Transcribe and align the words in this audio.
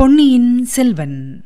பொன்னியின் 0.00 0.64
செல்வன். 0.64 1.42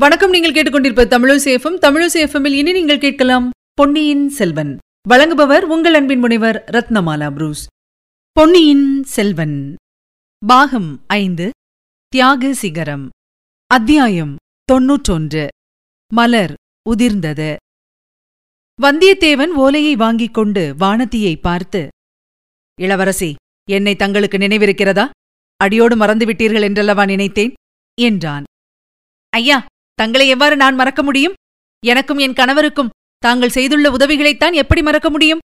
வணக்கம் 0.00 0.30
நீங்கள் 0.30 0.52
கேட்டுக்கொண்டிருப்ப 0.52 1.04
தமிழசேஃபம் 1.04 1.78
தமிழசேஃபமில் 1.80 2.52
இனி 2.52 2.72
நீங்கள் 2.72 2.98
கேட்கலாம் 2.98 3.50
பொன்னியின் 3.74 4.28
செல்வன். 4.28 4.78
வழங்குபவர் 5.08 5.60
உங்கள் 5.60 5.94
அன்பின் 5.94 6.18
முனைவர் 6.18 6.64
ரத்னமாலா 6.72 7.30
புரூஸ். 7.30 7.66
பொன்னியின் 8.32 9.02
செல்வன். 9.02 9.74
பாகம் 10.46 11.04
ஐந்து 11.06 11.50
தியாக 12.08 12.54
சிகரம். 12.54 13.08
அத்தியாயம் 13.66 14.36
தொன்னூற்றொன்று. 14.64 15.48
மலர் 16.14 16.54
உதிர்ந்தது. 16.90 17.56
வந்தியத்தேவன் 18.82 19.54
ஓலையை 19.54 19.96
வாங்கிக் 19.96 20.34
கொண்டு 20.34 20.74
வானதியை 20.78 21.40
பார்த்து 21.40 21.88
இளவரசி 22.80 23.34
என்னை 23.70 23.96
தங்களுக்கு 23.96 24.38
நினைவிருக்கிறதா? 24.38 25.10
அடியோடு 25.56 25.96
மறந்துவிட்டீர்கள் 25.96 26.62
என்றல்லவா 26.62 27.04
நினைத்தேன்? 27.04 27.52
என்றான். 28.00 28.44
ஐயா 29.28 29.64
தங்களை 29.94 30.28
எவ்வாறு 30.28 30.56
நான் 30.56 30.74
மறக்க 30.74 31.02
முடியும்? 31.02 31.34
எனக்கும் 31.86 32.18
என் 32.18 32.32
கணவருக்கும் 32.32 32.92
தாங்கள் 33.18 33.50
செய்துள்ள 33.50 33.90
உதவிகளைத்தான் 33.90 34.52
எப்படி 34.52 34.82
மறக்க 34.82 35.10
முடியும்? 35.10 35.38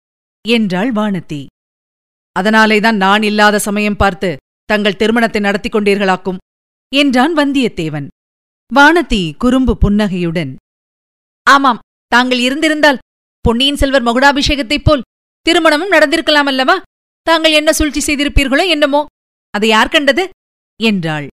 என்றாள் 0.48 0.92
வானதி. 0.92 1.46
அதனாலேதான் 2.32 2.98
நான் 2.98 3.24
இல்லாத 3.24 3.60
சமயம் 3.60 3.96
பார்த்து 3.96 4.38
தங்கள் 4.66 4.96
திருமணத்தை 4.96 5.42
நடத்திக் 5.42 5.76
கொண்டீர்களாக்கும் 5.76 6.38
என்றான் 6.96 7.36
வந்தியத்தேவன். 7.36 8.08
வானதி 8.76 9.38
குறும்பு 9.38 9.78
புன்னகையுடன். 9.78 10.56
ஆமாம் 11.44 11.80
தாங்கள் 12.08 12.40
இருந்திருந்தால் 12.40 12.98
பொன்னியின் 13.40 13.76
செல்வர் 13.76 14.04
மகுடாபிஷேகத்தைப் 14.04 14.84
போல் 14.84 15.02
திருமணமும் 15.46 15.92
நடந்திருக்கலாம் 15.92 16.50
அல்லவா 16.52 16.82
தாங்கள் 17.30 17.52
என்ன 17.52 17.72
சூழ்ச்சி 17.74 18.02
செய்திருப்பீர்களோ 18.06 18.64
என்னமோ? 18.68 19.06
அதை 19.54 19.68
யார் 19.70 19.90
கண்டது? 19.90 20.24
என்றாள். 20.80 21.28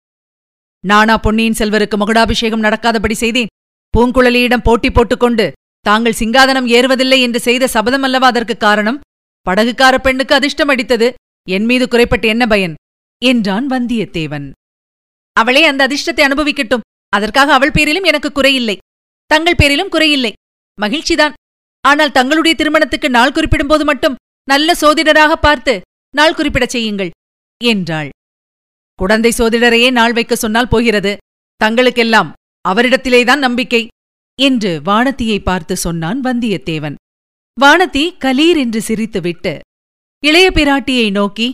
நானா 0.85 1.15
பொன்னியின் 1.17 1.59
செல்வருக்கு 1.59 1.97
மகுடாபிஷேகம் 1.97 2.65
நடக்காதபடி 2.65 3.13
செய்தேன். 3.13 3.53
பூங்குழலியிடம் 3.95 4.65
போட்டி 4.69 4.91
போட்டுக்கொண்டு 4.91 5.47
தாங்கள் 5.87 6.19
சிங்காதனம் 6.21 6.69
ஏறுவதில்லை 6.77 7.19
என்று 7.21 7.41
செய்த 7.41 7.65
சபதம் 7.67 8.03
அல்லவா 8.03 8.27
அதற்கு 8.27 8.57
காரணம்? 8.57 9.01
படகுக்கார 9.47 9.95
பெண்ணுக்கு 9.99 10.35
அதிர்ஷ்டம் 10.35 10.69
அடித்தது. 10.69 11.09
என் 11.49 11.65
மீது 11.65 11.85
குறைப்பட்டு 11.89 12.29
என்ன 12.29 12.45
பயன்? 12.47 12.75
என்றான் 13.23 13.67
வந்தியத்தேவன். 13.71 14.47
அவளே 15.37 15.63
அந்த 15.65 15.81
அதிர்ஷ்டத்தை 15.87 16.23
அனுபவிக்கட்டும். 16.29 16.85
அதற்காக 17.13 17.53
அவள் 17.53 17.71
பேரிலும் 17.71 18.09
எனக்கு 18.11 18.31
குறையில்லை. 18.33 18.77
தங்கள் 19.31 19.61
பேரிலும் 19.61 19.93
குறையில்லை. 19.93 20.33
மகிழ்ச்சிதான். 20.79 21.37
ஆனால் 21.85 22.15
தங்களுடைய 22.19 22.55
திருமணத்துக்கு 22.57 23.11
நாள் 23.11 23.35
குறிப்பிடும்போது 23.35 23.85
மட்டும் 23.85 24.17
நல்ல 24.49 24.75
சோதிடராக 24.81 25.33
பார்த்து 25.41 25.81
நாள் 26.15 26.35
குறிப்பிடச் 26.35 26.75
செய்யுங்கள் 26.75 27.11
என்றாள். 27.65 28.09
குடந்தை 28.99 29.33
சோதிடரையே 29.39 29.91
நாள் 29.91 30.13
வைக்க 30.13 30.35
சொன்னால் 30.37 30.69
போகிறது. 30.69 31.17
தங்களுக்கெல்லாம் 31.57 32.33
அவரிடத்திலேதான் 32.69 33.39
நம்பிக்கை 33.39 33.83
என்று 34.39 34.81
வானத்தியை 34.85 35.39
பார்த்து 35.43 35.77
சொன்னான் 35.77 36.21
வந்தியத்தேவன். 36.21 36.95
வானதி 37.61 38.05
கலீர் 38.25 38.59
என்று 38.59 38.81
சிரித்துவிட்டு 38.89 39.53
இளைய 40.25 40.51
பிராட்டியை 40.51 41.11
நோக்கி 41.11 41.53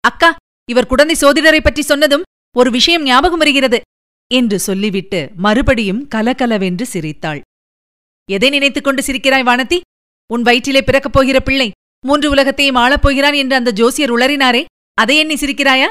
அக்கா 0.00 0.30
இவர் 0.70 0.86
குடந்தை 0.86 1.16
சோதிடரை 1.20 1.60
பற்றி 1.62 1.82
சொன்னதும் 1.82 2.26
ஒரு 2.56 2.70
விஷயம் 2.70 3.02
ஞாபகம் 3.02 3.38
வருகிறது 3.38 3.80
என்று 4.30 4.58
சொல்லிவிட்டு 4.58 5.20
மறுபடியும் 5.36 6.08
கலகலவென்று 6.08 6.86
சிரித்தாள். 6.86 7.40
எதை 8.30 8.48
நினைத்துக் 8.50 8.84
கொண்டு 8.84 9.02
சிரிக்கிறாய் 9.02 9.48
வானதி? 9.50 9.78
உன் 10.30 10.42
வயிற்றிலே 10.42 10.82
பிறக்கப் 10.82 11.12
போகிற 11.12 11.40
பிள்ளை 11.40 11.68
மூன்று 12.06 12.30
உலகத்தையும் 12.30 12.74
ஆளப் 12.74 13.02
போகிறான் 13.02 13.32
என்று 13.32 13.56
அந்த 13.56 13.70
ஜோசியர் 13.70 14.12
உளறினாரே 14.12 14.64
அதை 14.94 15.16
எண்ணி 15.16 15.34
சிரிக்கிறாயா 15.34 15.88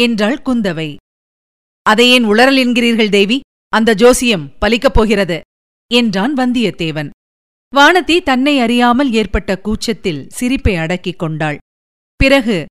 என்றாள் 0.00 0.42
குந்தவை. 0.44 0.96
அதை 1.82 2.10
ஏன் 2.10 2.24
உளறல் 2.24 2.60
என்கிறீர்கள் 2.64 3.10
தேவி? 3.10 3.40
அந்த 3.68 3.94
ஜோசியம் 3.94 4.52
பலிக்கப் 4.60 4.94
போகிறது 4.94 5.40
என்றான் 5.94 6.34
வந்தியத்தேவன். 6.34 7.10
வானதி 7.76 8.22
தன்னை 8.22 8.60
அறியாமல் 8.60 9.12
ஏற்பட்ட 9.12 9.58
கூச்சத்தில் 9.58 10.28
சிரிப்பை 10.28 10.76
அடக்கிக் 10.76 11.18
கொண்டாள். 11.18 11.58
பிறகு 12.16 12.66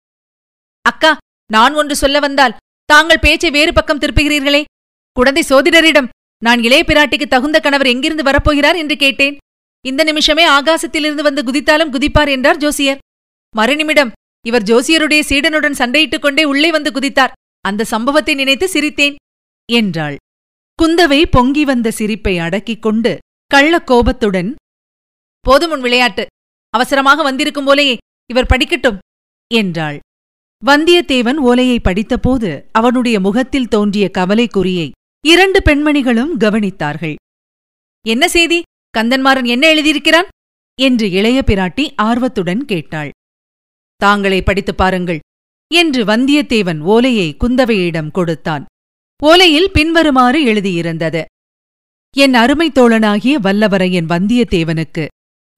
அக்கா 0.82 1.18
நான் 1.52 1.74
ஒன்று 1.74 1.96
சொல்ல 1.96 2.20
வந்தால் 2.20 2.58
தாங்கள் 2.86 3.20
பேச்சை 3.22 3.50
வேறு 3.52 3.74
பக்கம் 3.74 4.00
திருப்புகிறீர்களே? 4.00 4.64
குழந்தை 5.12 5.44
சோதிடரிடம் 5.50 6.12
நான் 6.44 6.64
இளைய 6.64 6.84
பிராட்டிக்கு 6.88 7.26
தகுந்த 7.28 7.60
கணவர் 7.60 7.88
எங்கிருந்து 7.88 8.24
வரப்போகிறார்? 8.24 8.76
என்று 8.76 8.96
கேட்டேன். 8.96 9.38
இந்த 9.88 10.04
நிமிஷமே 10.04 10.48
ஆகாசத்திலிருந்து 10.48 11.22
வந்து 11.22 11.42
குதித்தாலும் 11.42 11.92
குதிப்பார் 11.92 12.30
என்றார் 12.30 12.58
ஜோசியர். 12.58 12.98
மறுநிமிடம் 13.58 14.12
இவர் 14.46 14.64
ஜோசியருடைய 14.64 15.22
சீடனுடன் 15.30 15.78
சண்டையிட்டுக் 15.78 16.20
கொண்டே 16.20 16.44
உள்ளே 16.44 16.72
வந்து 16.72 16.92
குதித்தார். 16.92 17.32
அந்த 17.62 17.84
சம்பவத்தை 17.84 18.34
நினைத்து 18.36 18.68
சிரித்தேன் 18.74 19.16
என்றாள். 19.72 20.16
குந்தவை 20.82 21.26
பொங்கி 21.32 21.66
வந்த 21.66 21.92
சிரிப்பை 21.92 22.38
அடக்கிக் 22.38 22.82
கொண்டு 22.82 23.18
கள்ளக் 23.48 23.88
கோபத்துடன் 23.88 24.56
போதும் 25.40 25.72
உன் 25.72 25.82
விளையாட்டு. 25.82 26.26
அவசரமாக 26.70 27.24
வந்திருக்கும் 27.24 27.68
போலேயே 27.68 27.98
இவர் 28.32 28.52
படிக்கட்டும் 28.54 28.98
என்றாள். 29.54 30.00
வந்தியத்தேவன் 30.66 31.36
ஓலையை 31.36 31.80
படித்தபோது 31.80 32.66
அவனுடைய 32.72 33.20
முகத்தில் 33.20 33.68
தோன்றிய 33.68 34.10
கவலைக்குறியை 34.18 34.92
இரண்டு 35.26 35.60
பெண்மணிகளும் 35.66 36.34
கவனித்தார்கள். 36.40 37.16
என்ன 38.08 38.28
செய்தி? 38.28 38.62
கந்தன்மாறன் 38.98 39.46
என்ன 39.46 39.74
எழுதியிருக்கிறான்? 39.74 40.28
என்று 40.82 41.12
இளைய 41.12 41.44
பிராட்டி 41.46 41.92
ஆர்வத்துடன் 41.96 42.66
கேட்டாள். 42.66 43.12
தாங்களே 43.96 44.42
படித்துப் 44.42 44.78
பாருங்கள் 44.78 45.20
என்று 45.74 46.04
வந்தியத்தேவன் 46.04 46.80
ஓலையை 46.80 47.38
குந்தவையிடம் 47.40 48.12
கொடுத்தான். 48.12 48.66
ஓலையில் 49.24 49.72
பின்வருமாறு 49.74 50.46
எழுதியிருந்தது. 50.46 51.24
என் 52.18 52.34
அருமை 52.34 52.70
தோழனாகிய 52.70 53.36
வல்லவரையன் 53.44 54.06
வந்தியத்தேவனுக்கு 54.06 55.08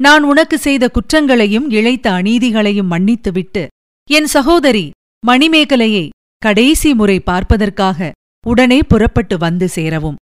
நான் 0.04 0.24
உனக்கு 0.24 0.58
செய்த 0.58 0.90
குற்றங்களையும் 0.90 1.70
இழைத்த 1.70 2.12
அநீதிகளையும் 2.12 2.92
மன்னித்துவிட்டு 2.92 3.68
என் 4.10 4.26
சகோதரி 4.26 4.90
மணிமேகலையை 5.28 6.10
கடைசி 6.38 6.94
முறை 6.94 7.20
பார்ப்பதற்காக 7.20 8.12
உடனே 8.48 8.80
புறப்பட்டு 8.88 9.38
வந்து 9.38 9.70
சேரவும். 9.70 10.16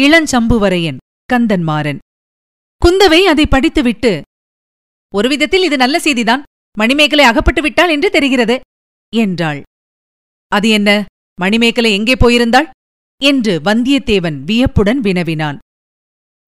இளஞ்சம்புவரையன் 0.00 0.96
கந்தன்மாறன். 1.32 1.98
குந்தவை 2.84 3.22
அதை 3.22 3.46
படித்துவிட்டு 3.46 4.22
ஒரு 5.14 5.28
விதத்தில் 5.28 5.62
இது 5.62 5.76
நல்ல 5.76 5.98
செய்திதான். 5.98 6.42
மணிமேகலை 6.78 7.24
அகப்பட்டு 7.24 7.62
விட்டாள் 7.62 7.90
என்று 7.90 8.10
தெரிகிறது 8.10 8.60
என்றாள். 9.16 9.62
அது 10.48 10.68
என்ன? 10.68 11.04
மணிமேகலை 11.40 11.92
எங்கே 11.92 12.14
போயிருந்தாள்? 12.14 12.70
என்று 13.22 13.60
வந்தியத்தேவன் 13.60 14.40
வியப்புடன் 14.40 15.00
வினவினான். 15.00 15.58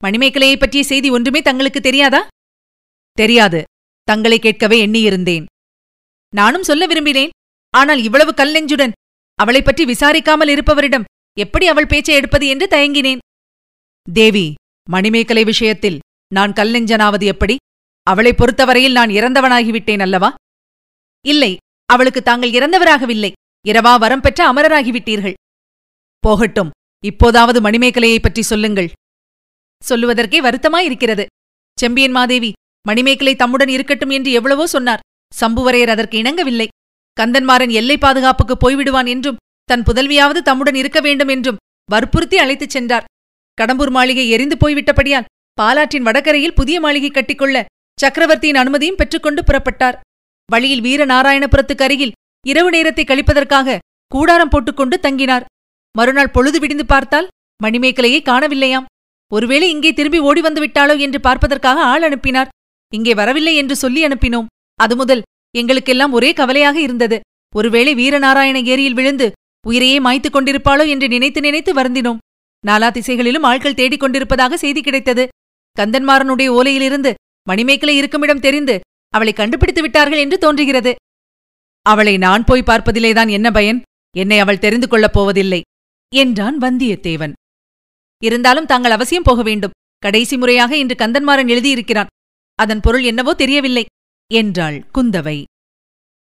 மணிமேகலையைப் 0.05 0.59
பற்றிய 0.59 0.85
செய்தி 0.85 1.11
ஒன்றுமே 1.11 1.43
தங்களுக்கு 1.43 1.81
தெரியாதா? 1.81 2.29
தெரியாது. 3.13 3.63
தங்களை 4.03 4.39
கேட்கவே 4.39 4.87
எண்ணியிருந்தேன். 4.87 5.45
நானும் 6.35 6.63
சொல்ல 6.63 6.87
விரும்பினேன். 6.87 7.31
ஆனால் 7.71 8.03
இவ்வளவு 8.03 8.31
கல்லெஞ்சுடன் 8.31 8.93
அவளைப் 9.35 9.65
பற்றி 9.65 9.85
விசாரிக்காமல் 9.85 10.49
இருப்பவரிடம் 10.49 11.05
எப்படி 11.39 11.67
அவள் 11.67 11.87
பேச்சை 11.87 12.15
எடுப்பது 12.15 12.47
என்று 12.47 12.67
தயங்கினேன். 12.67 13.19
தேவி 14.13 14.55
மணிமேகலை 14.89 15.45
விஷயத்தில் 15.45 15.99
நான் 16.35 16.53
கல்லெஞ்சனாவது 16.53 17.25
எப்படி? 17.25 17.57
அவளைப் 18.03 18.37
பொறுத்தவரையில் 18.37 18.93
நான் 18.93 19.09
இறந்தவனாகிவிட்டேன் 19.09 20.01
அல்லவா? 20.01 20.35
இல்லை 21.27 21.57
அவளுக்கு 21.87 22.23
தாங்கள் 22.23 22.51
இறந்தவராகவில்லை. 22.51 23.33
இரவா 23.69 23.99
வரம் 23.99 24.21
பெற்ற 24.21 24.53
அமரராகிவிட்டீர்கள். 24.53 25.33
போகட்டும் 26.19 26.71
இப்போதாவது 27.05 27.61
மணிமேகலையைப் 27.61 28.23
பற்றி 28.23 28.43
சொல்லுங்கள். 28.43 28.91
சொல்லுவதற்கே 29.89 30.41
வருத்தமாயிருக்கிறது. 30.41 31.27
செம்பியன் 31.79 32.11
மாதேவி 32.11 32.53
மணிமேகலை 32.87 33.37
தம்முடன் 33.37 33.69
இருக்கட்டும் 33.69 34.11
என்று 34.11 34.33
எவ்வளவோ 34.33 34.67
சொன்னார். 34.67 35.01
சம்புவரையர் 35.41 35.89
அதற்கு 35.89 36.19
இணங்கவில்லை. 36.19 36.67
கந்தன்மாறன் 37.21 37.71
எல்லை 37.71 37.99
பாதுகாப்புக்கு 37.99 38.57
போய்விடுவான் 38.57 39.09
என்றும் 39.09 39.37
தன் 39.65 39.83
புதல்வியாவது 39.83 40.39
தம்முடன் 40.39 40.75
இருக்க 40.75 41.01
வேண்டும் 41.01 41.29
என்றும் 41.29 41.57
வற்புறுத்தி 41.91 42.39
அழைத்துச் 42.39 42.71
சென்றார். 42.71 43.05
கடம்பூர் 43.61 43.91
மாளிகை 43.91 44.31
எரிந்து 44.31 44.57
போய்விட்டபடியால் 44.57 45.25
பாலாற்றின் 45.59 46.07
வடகரையில் 46.07 46.57
புதிய 46.59 46.77
மாளிகை 46.85 47.11
கட்டிக்கொள்ள 47.11 47.57
சக்கரவர்த்தியின் 47.99 48.61
அனுமதியும் 48.63 48.99
பெற்றுக்கொண்டு 49.01 49.43
புறப்பட்டார். 49.43 49.97
வழியில் 50.49 50.83
வீரநாராயணபுரத்துக்கு 50.87 51.85
அருகில் 51.87 52.17
இரவு 52.47 52.71
நேரத்தை 52.75 53.05
கழிப்பதற்காக 53.05 53.79
கூடாரம் 54.13 54.51
போட்டுக்கொண்டு 54.53 54.97
தங்கினார். 55.07 55.47
மறுநாள் 55.95 56.35
பொழுது 56.35 56.59
விடிந்து 56.63 56.85
பார்த்தால் 56.87 57.31
மணிமேகலையை 57.61 58.21
காணவில்லையாம். 58.31 58.89
ஒருவேளை 59.33 59.69
இங்கே 59.75 59.91
திரும்பி 59.93 60.19
ஓடி 60.29 60.41
வந்து 60.47 60.61
விட்டாளோ 60.65 60.95
என்று 61.07 61.19
பார்ப்பதற்காக 61.21 61.79
ஆள் 61.93 62.05
அனுப்பினார். 62.09 62.53
இங்கே 62.93 63.13
வரவில்லை 63.21 63.55
என்று 63.63 63.77
சொல்லி 63.83 64.01
அனுப்பினோம். 64.09 64.51
அது 64.79 64.95
முதல் 64.97 65.23
எங்களுக்கெல்லாம் 65.55 66.15
ஒரே 66.19 66.31
கவலையாக 66.41 66.77
இருந்தது. 66.81 67.17
ஒருவேளை 67.53 67.93
வீரநாராயண 68.01 68.57
ஏரியில் 68.73 68.99
விழுந்து 68.99 69.27
உயிரையே 69.65 69.99
மாய்த்துக் 70.07 70.37
கொண்டிருப்பாளோ 70.37 70.85
என்று 70.95 71.07
நினைத்து 71.15 71.41
நினைத்து 71.41 71.73
வருந்தினோம். 71.79 72.21
நாலா 72.65 72.89
திசைகளிலும் 72.97 73.47
ஆட்கள் 73.51 73.79
தேடிக் 73.81 74.03
கொண்டிருப்பதாக 74.03 74.57
செய்தி 74.57 74.81
கிடைத்தது. 74.81 75.25
கந்தன்மாறனுடைய 75.77 76.49
ஓலையிலிருந்து 76.49 77.15
மணிமேக்கலை 77.49 77.97
இருக்குமிடம் 77.97 78.41
தெரிந்து 78.41 78.81
அவளை 79.15 79.33
கண்டுபிடித்து 79.33 79.83
விட்டார்கள் 79.83 80.19
என்று 80.19 80.39
தோன்றுகிறது. 80.39 80.95
அவளை 81.83 82.17
நான் 82.17 82.45
போய் 82.45 82.67
பார்ப்பதிலேதான் 82.67 83.31
என்ன 83.31 83.51
பயன்? 83.51 83.83
என்னை 84.17 84.39
அவள் 84.39 84.59
தெரிந்து 84.59 84.89
கொள்ளப் 84.89 85.13
போவதில்லை 85.13 85.61
என்றான் 86.15 86.59
வந்தியத்தேவன். 86.59 87.33
இருந்தாலும் 88.23 88.67
தாங்கள் 88.67 88.91
அவசியம் 88.91 89.23
போக 89.23 89.43
வேண்டும். 89.43 89.75
கடைசி 89.99 90.37
முறையாக 90.37 90.77
இன்று 90.77 90.95
கந்தன்மாறன் 90.95 91.49
எழுதியிருக்கிறான். 91.49 92.11
அதன் 92.55 92.81
பொருள் 92.81 93.03
என்னவோ 93.03 93.35
தெரியவில்லை 93.35 93.85
என்றாள் 94.35 94.85
குந்தவை. 94.95 95.39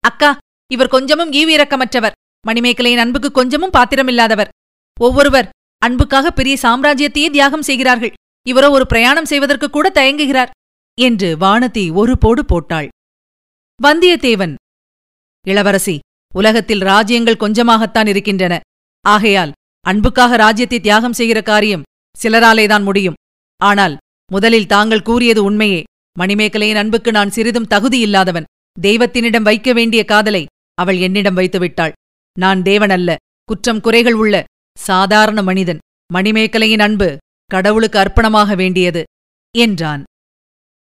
அக்கா 0.01 0.31
இவர் 0.73 0.89
கொஞ்சமும் 0.89 1.33
ஈவிரக்கமற்றவர் 1.33 2.17
மணிமேகலையின் 2.47 2.97
அன்புக்கு 2.97 3.31
கொஞ்சமும் 3.31 3.73
பாத்திரமில்லாதவர். 3.73 4.53
ஒவ்வொருவர் 5.01 5.49
அன்புக்காக 5.79 6.31
பெரிய 6.31 6.57
சாம்ராஜ்யத்தையே 6.63 7.29
தியாகம் 7.31 7.63
செய்கிறார்கள். 7.63 8.13
இவரோ 8.47 8.69
ஒரு 8.71 8.85
பிரயாணம் 8.87 9.25
செய்வதற்கு 9.25 9.71
கூட 9.71 9.87
தயங்குகிறார் 9.95 10.53
என்று 10.99 11.29
வானதி 11.37 11.85
ஒரு 11.93 12.15
போடு 12.19 12.43
போட்டாள். 12.45 12.89
வந்தியத்தேவன் 13.81 14.55
இளவரசி 15.47 15.97
உலகத்தில் 16.33 16.83
ராஜ்யங்கள் 16.83 17.43
கொஞ்சமாகத்தான் 17.43 18.07
இருக்கின்றன. 18.07 18.55
ஆகையால் 19.05 19.53
அன்புக்காக 19.87 20.37
ராஜ்யத்தை 20.37 20.79
தியாகம் 20.81 21.13
செய்கிற 21.13 21.39
காரியம் 21.43 21.87
சிலராலேதான் 22.17 22.83
முடியும். 22.83 23.19
ஆனால் 23.61 23.95
முதலில் 24.31 24.71
தாங்கள் 24.75 25.07
கூறியது 25.09 25.41
உண்மையே. 25.45 25.83
மணிமேகலையின் 26.17 26.81
அன்புக்கு 26.83 27.11
நான் 27.11 27.31
சிறிதும் 27.31 27.71
தகுதியில்லாதவன் 27.75 28.49
தெய்வத்தினிடம் 28.77 29.47
வைக்க 29.49 29.73
வேண்டிய 29.73 30.03
காதலை 30.05 30.43
அவள் 30.79 30.99
என்னிடம் 30.99 31.37
வைத்துவிட்டாள் 31.37 31.95
நான் 32.37 32.61
தேவனல்ல 32.63 33.11
குற்றம் 33.49 33.81
குறைகள் 33.81 34.17
உள்ள 34.23 34.45
சாதாரண 34.79 35.43
மனிதன். 35.43 35.81
மணிமேகலையின் 36.15 36.85
அன்பு 36.87 37.09
கடவுளுக்கு 37.51 37.99
அர்ப்பணமாக 37.99 38.57
வேண்டியது 38.57 39.03
என்றான். 39.55 40.03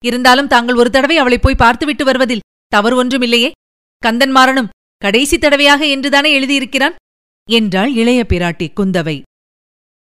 இருந்தாலும் 0.03 0.47
தாங்கள் 0.47 0.75
ஒரு 0.75 0.89
தடவை 0.89 1.17
அவளை 1.17 1.37
போய் 1.37 1.61
பார்த்துவிட்டு 1.63 2.03
வருவதில் 2.05 2.45
தவறு 2.67 2.95
ஒன்றுமில்லையே. 3.03 3.49
கந்தன்மாறனும் 4.03 4.71
கடைசி 5.01 5.37
தடவையாக 5.37 5.81
என்றுதானே 5.87 6.29
எழுதியிருக்கிறான்? 6.39 6.95
என்றாள் 7.49 7.91
இளைய 7.93 8.21
பிராட்டி 8.29 8.67
குந்தவை. 8.79 9.17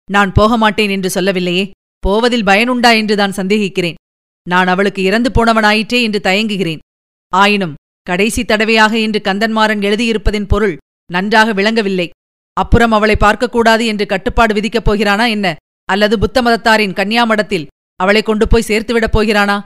நான் 0.08 0.32
போக 0.32 0.56
மாட்டேன் 0.56 0.91
என்று 0.91 1.11
சொல்லவில்லையே. 1.11 1.64
போவதில் 2.05 2.47
பயனுண்டா 2.47 2.91
என்றுதான் 2.97 3.37
சந்தேகிக்கிறேன். 3.37 3.99
நான் 4.47 4.67
அவளுக்கு 4.67 5.00
இறந்து 5.02 5.31
போனவனாயிற்றே 5.31 5.99
என்று 6.02 6.20
தயங்குகிறேன். 6.23 6.82
ஆயினும் 7.32 7.79
கடைசி 8.06 8.43
தடவையாக 8.44 8.93
என்று 8.99 9.20
கந்தன்மாறன் 9.25 9.82
எழுதியிருப்பதின் 9.88 10.47
பொருள் 10.47 10.76
நன்றாக 11.11 11.52
விளங்கவில்லை. 11.52 12.08
அப்புறம் 12.56 12.93
அவளை 12.93 13.17
பார்க்கக்கூடாது 13.20 13.85
என்று 13.87 14.05
கட்டுப்பாடு 14.06 14.52
விதிக்கப் 14.55 14.85
போகிறானா 14.85 15.26
என்ன? 15.26 15.49
அல்லது 15.92 16.14
புத்த 16.19 16.38
மதத்தாரின் 16.42 16.96
கன்னியாமடத்தில் 16.98 17.69
அவளை 18.00 18.22
கொண்டு 18.22 18.44
போய் 18.48 18.69
சேர்த்துவிடப் 18.69 19.14
போகிறானா? 19.14 19.56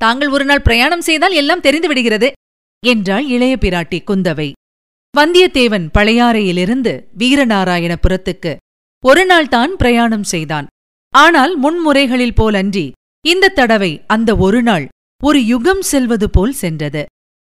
தாங்கள் 0.00 0.28
ஒருநாள் 0.28 0.66
பிரயாணம் 0.66 1.06
செய்தால் 1.08 1.34
எல்லாம் 1.40 1.64
தெரிந்து 1.66 1.88
விடுகிறது 1.88 2.28
என்றாள் 2.82 3.26
இளைய 3.34 3.54
பிராட்டி 3.60 3.98
குந்தவை. 4.10 4.48
வந்தியத்தேவன் 5.14 5.86
பழையாறையிலிருந்து 5.96 6.92
வீரநாராயணபுரத்துக்கு 7.18 8.52
ஒரு 9.04 9.24
நாள் 9.26 9.48
தான் 9.48 9.72
பிரயாணம் 9.76 10.26
செய்தான். 10.32 10.66
ஆனால் 11.14 11.52
முன்முறைகளில் 11.62 12.38
போலன்றி 12.40 12.86
இந்த 13.24 13.52
தடவை 13.58 13.92
அந்த 14.06 14.30
ஒரு 14.46 14.60
நாள் 14.62 14.86
ஒரு 15.22 15.40
யுகம் 15.46 15.82
செல்வது 15.90 16.26
போல் 16.30 16.56
சென்றது. 16.62 17.02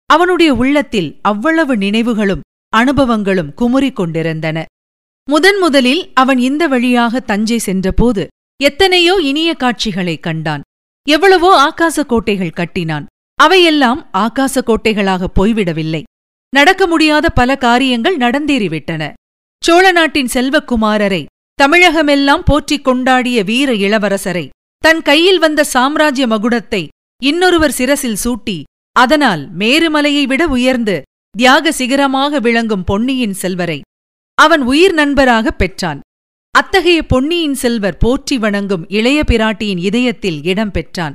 அவனுடைய 0.10 0.52
உள்ளத்தில் 0.62 1.10
அவ்வளவு 1.22 1.74
நினைவுகளும் 1.78 2.46
அனுபவங்களும் 2.78 3.54
குமுறிக் 3.62 3.98
கொண்டிருந்தன. 4.00 4.58
முதன் 5.28 5.58
முதலில் 5.58 6.02
அவன் 6.14 6.40
இந்த 6.40 6.68
வழியாக 6.68 7.20
தஞ்சை 7.20 7.58
சென்றபோது 7.58 8.24
எத்தனையோ 8.60 9.14
இனிய 9.22 9.54
காட்சிகளைக் 9.54 10.24
கண்டான். 10.24 10.64
எவ்வளவோ 11.08 11.52
ஆகாச 11.68 12.04
கோட்டைகள் 12.06 12.50
கட்டினான். 12.50 13.06
அவையெல்லாம் 13.40 14.00
ஆகாச 14.18 14.62
கோட்டைகளாக 14.62 15.30
போய்விடவில்லை. 15.36 16.02
நடக்க 16.54 16.84
முடியாத 16.88 17.30
பல 17.30 17.56
காரியங்கள் 17.58 18.18
நடந்தேறிவிட்டன. 18.18 19.04
சோழ 19.64 19.92
நாட்டின் 19.92 20.32
செல்வக்குமாரரை 20.34 21.22
தமிழகமெல்லாம் 21.60 22.44
போற்றிக் 22.46 22.88
கொண்டாடிய 22.88 23.40
வீர 23.44 23.70
இளவரசரை 23.74 24.46
தன் 24.84 25.02
கையில் 25.02 25.40
வந்த 25.40 25.62
சாம்ராஜ்ய 25.64 26.28
மகுடத்தை 26.28 26.84
இன்னொருவர் 27.22 27.72
சிரசில் 27.72 28.22
சூட்டி 28.24 28.58
அதனால் 28.96 29.44
மேருமலையை 29.58 30.24
விட 30.24 30.44
உயர்ந்து 30.48 30.96
தியாக 31.36 31.72
சிகரமாக 31.72 32.40
விளங்கும் 32.40 32.84
பொன்னியின் 32.84 33.34
செல்வரை 33.34 33.80
அவன் 34.40 34.62
உயிர் 34.62 34.94
நண்பராகப் 34.94 35.58
பெற்றான். 35.58 36.00
அத்தகைய 36.52 37.06
பொன்னியின் 37.06 37.54
செல்வர் 37.54 37.98
போற்றி 37.98 38.38
வணங்கும் 38.38 38.90
இளைய 38.90 39.24
பிராட்டியின் 39.28 39.78
இதயத்தில் 39.78 40.44
இடம் 40.44 40.72
பெற்றான். 40.72 41.14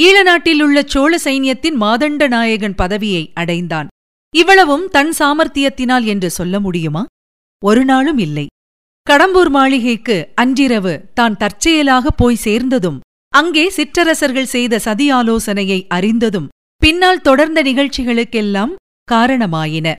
ஈழநாட்டிலுள்ள 0.00 0.86
சோழ 0.86 1.18
சைன்யத்தின் 1.24 1.76
மாதண்ட 1.80 2.28
நாயகன் 2.28 2.74
பதவியை 2.74 3.30
அடைந்தான். 3.34 3.86
இவ்வளவும் 4.36 4.88
தன் 4.88 5.14
சாமர்த்தியத்தினால் 5.18 6.04
என்று 6.04 6.30
சொல்ல 6.30 6.60
முடியுமா? 6.60 7.06
ஒரு 7.64 7.84
நாளும் 7.84 8.18
இல்லை. 8.18 8.46
கடம்பூர் 9.10 9.48
மாளிகைக்கு 9.48 10.32
அன்றிரவு 10.34 11.10
தான் 11.14 11.36
தற்செயலாக 11.36 12.10
போய் 12.10 12.34
சேர்ந்ததும் 12.34 13.00
அங்கே 13.28 13.70
சிற்றரசர்கள் 13.70 14.46
செய்த 14.46 14.78
சதி 14.78 15.10
ஆலோசனையை 15.10 15.86
அறிந்ததும் 15.88 16.48
பின்னால் 16.76 17.20
தொடர்ந்த 17.20 17.62
நிகழ்ச்சிகளுக்கெல்லாம் 17.62 18.70
காரணமாயின. 19.12 19.94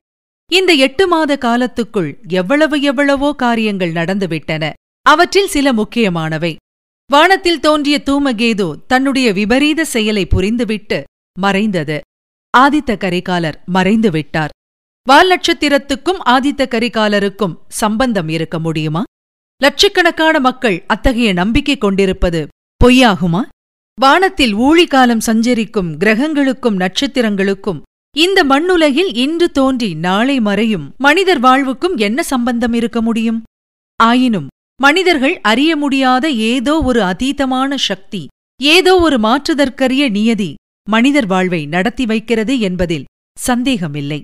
இந்த 0.51 0.73
எட்டு 0.73 1.07
மாத 1.07 1.37
காலத்துக்குள் 1.41 2.09
எவ்வளவு 2.27 2.81
எவ்வளவோ 2.81 3.33
காரியங்கள் 3.33 3.91
நடந்துவிட்டன. 3.91 4.69
அவற்றில் 5.01 5.47
சில 5.47 5.73
முக்கியமானவை. 5.73 6.55
வானத்தில் 7.11 7.59
தோன்றிய 7.59 8.01
தூமகேது 8.05 8.67
தன்னுடைய 8.87 9.33
விபரீத 9.33 9.85
செயலை 9.85 10.27
புரிந்துவிட்டு 10.35 11.03
மறைந்தது. 11.39 12.01
ஆதித்த 12.57 12.97
கரிகாலர் 12.97 13.53
மறைந்து 13.65 14.11
விட்டார். 14.11 14.49
வால் 15.07 15.29
நட்சத்திரத்துக்கும் 15.29 16.21
ஆதித்த 16.25 16.67
கரிகாலருக்கும் 16.67 17.57
சம்பந்தம் 17.67 18.29
இருக்க 18.29 18.59
முடியுமா? 18.59 19.03
லட்சக்கணக்கான 19.61 20.39
மக்கள் 20.39 20.83
அத்தகைய 20.87 21.33
நம்பிக்கை 21.33 21.77
கொண்டிருப்பது 21.77 22.47
பொய்யாகுமா? 22.83 23.41
வானத்தில் 24.01 24.55
ஊழிகாலம் 24.55 25.19
சஞ்சரிக்கும் 25.19 25.97
கிரகங்களுக்கும் 25.97 26.79
நட்சத்திரங்களுக்கும் 26.79 27.81
இந்த 28.15 28.39
மண்ணுலகில் 28.43 29.09
இன்று 29.13 29.47
தோன்றி 29.51 29.87
நாளை 29.95 30.35
மறையும் 30.39 30.83
மனிதர் 30.97 31.39
வாழ்வுக்கும் 31.39 31.95
என்ன 31.97 32.19
சம்பந்தம் 32.23 32.73
இருக்க 32.73 32.99
முடியும்? 33.01 33.39
ஆயினும் 33.99 34.45
மனிதர்கள் 34.79 35.39
அறிய 35.41 35.71
முடியாத 35.75 36.29
ஏதோ 36.29 36.73
ஒரு 36.81 37.01
அதீதமான 37.01 37.75
சக்தி 37.77 38.21
ஏதோ 38.59 38.93
ஒரு 38.99 39.17
மாற்றுதற்கரிய 39.19 40.03
நியதி 40.09 40.49
மனிதர் 40.87 41.25
வாழ்வை 41.25 41.61
நடத்தி 41.65 42.05
வைக்கிறது 42.05 42.53
என்பதில் 42.59 43.07
சந்தேகமில்லை. 43.37 44.19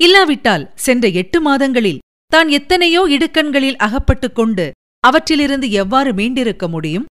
இல்லாவிட்டால் 0.00 0.64
சென்ற 0.74 1.08
எட்டு 1.20 1.40
மாதங்களில் 1.40 2.02
தான் 2.32 2.48
எத்தனையோ 2.48 3.02
இடுக்கண்களில் 3.08 3.78
அகப்பட்டுக் 3.78 4.34
கொண்டு 4.34 4.66
அவற்றிலிருந்து 5.04 5.70
எவ்வாறு 5.70 6.12
மீண்டிருக்க 6.12 6.68
முடியும்? 6.68 7.06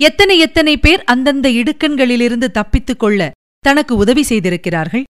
எத்தனை 0.00 0.38
எத்தனை 0.38 0.74
பேர் 0.76 1.04
அந்தந்த 1.04 1.48
இடுக்கண்களிலிருந்து 1.50 2.48
தப்பித்துக் 2.50 2.98
கொள்ள 2.98 3.30
தனக்கு 3.64 3.96
உதவி 3.96 4.22
செய்திருக்கிறார்கள்? 4.22 5.06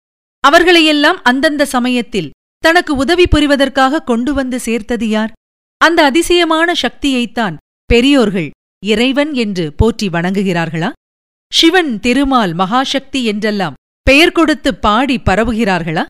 அவர்களையெல்லாம் 0.48 1.18
அந்தந்த 1.22 1.62
சமயத்தில் 1.64 2.32
தனக்கு 2.64 2.92
உதவி 2.96 3.24
புரிவதற்காக 3.24 4.04
கொண்டு 4.04 4.34
வந்து 4.34 4.58
சேர்த்தது 4.58 5.06
யார்? 5.08 5.32
அந்த 5.80 6.04
அதிசயமான 6.04 6.68
சக்தியைத்தான் 6.82 7.56
பெரியோர்கள் 7.90 8.48
இறைவன் 8.82 9.32
என்று 9.34 9.64
போற்றி 9.72 10.06
வணங்குகிறார்களா? 10.08 10.90
சிவன் 11.52 11.92
திருமால் 12.00 12.52
மகாசக்தி 12.54 13.20
என்றெல்லாம் 13.24 13.76
பெயர் 14.06 14.32
கொடுத்து 14.32 14.70
பாடி 14.74 15.16
பரவுகிறார்களா? 15.18 16.04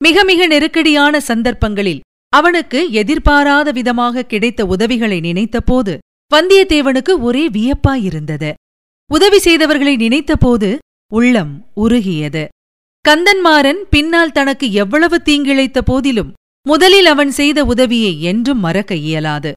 மிக 0.00 0.24
மிக 0.24 0.46
நெருக்கடியான 0.46 1.20
சந்தர்ப்பங்களில் 1.20 2.04
அவனுக்கு 2.32 2.80
எதிர்பாராத 2.92 3.68
விதமாக 3.70 4.24
கிடைத்த 4.24 4.60
உதவிகளை 4.66 5.18
நினைத்தபோது 5.20 5.92
வந்தியத்தேவனுக்கு 6.30 7.12
ஒரே 7.18 7.44
வியப்பாயிருந்தது. 7.48 8.50
உதவி 9.10 9.38
செய்தவர்களை 9.38 9.94
நினைத்தபோது 9.96 10.70
உள்ளம் 11.12 11.54
உருகியது. 11.74 12.44
கந்தன்மாறன் 13.04 13.80
பின்னால் 13.90 14.32
தனக்கு 14.32 14.66
எவ்வளவு 14.72 15.16
தீங்கிழைத்த 15.24 15.78
போதிலும் 15.78 16.32
முதலில் 16.66 17.06
அவன் 17.06 17.30
செய்த 17.30 17.58
உதவியை 17.64 18.12
என்றும் 18.22 18.58
மறக்க 18.58 18.94
இயலாது. 19.08 19.50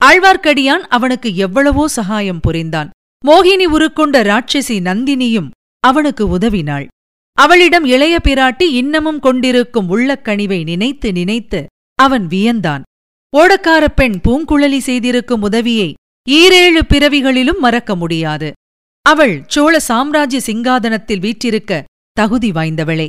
ஆழ்வார்க்கடியான் 0.00 0.84
அவனுக்கு 0.88 1.28
எவ்வளவோ 1.36 1.84
சகாயம் 1.88 2.40
புரிந்தான். 2.40 2.88
மோகினி 3.24 3.66
உருக்கொண்ட 3.66 4.16
ராட்சசி 4.22 4.76
நந்தினியும் 4.88 5.50
அவனுக்கு 5.84 6.24
உதவினாள். 6.38 6.86
அவளிடம் 7.38 7.84
இளைய 7.84 8.16
பிராட்டி 8.24 8.66
இன்னமும் 8.80 9.20
கொண்டிருக்கும் 9.20 9.90
உள்ளக்கனிவை 9.96 10.60
நினைத்து 10.64 11.08
நினைத்து 11.12 11.60
அவன் 11.98 12.26
வியந்தான். 12.26 12.82
ஓடக்கார 13.32 13.84
பெண் 13.94 14.16
பூங்குழலி 14.24 14.78
செய்திருக்கும் 14.78 15.42
உதவியை 15.42 15.90
ஈரேழு 16.30 16.82
பிறவிகளிலும் 16.88 17.58
மறக்க 17.58 17.92
முடியாது. 17.96 18.48
அவள் 19.06 19.36
சோழ 19.46 19.74
சாம்ராஜ்ய 19.80 20.40
சிங்காதனத்தில் 20.46 21.22
வீற்றிருக்க 21.26 21.84
தகுதி 22.18 22.50
வாய்ந்தவளே. 22.50 23.08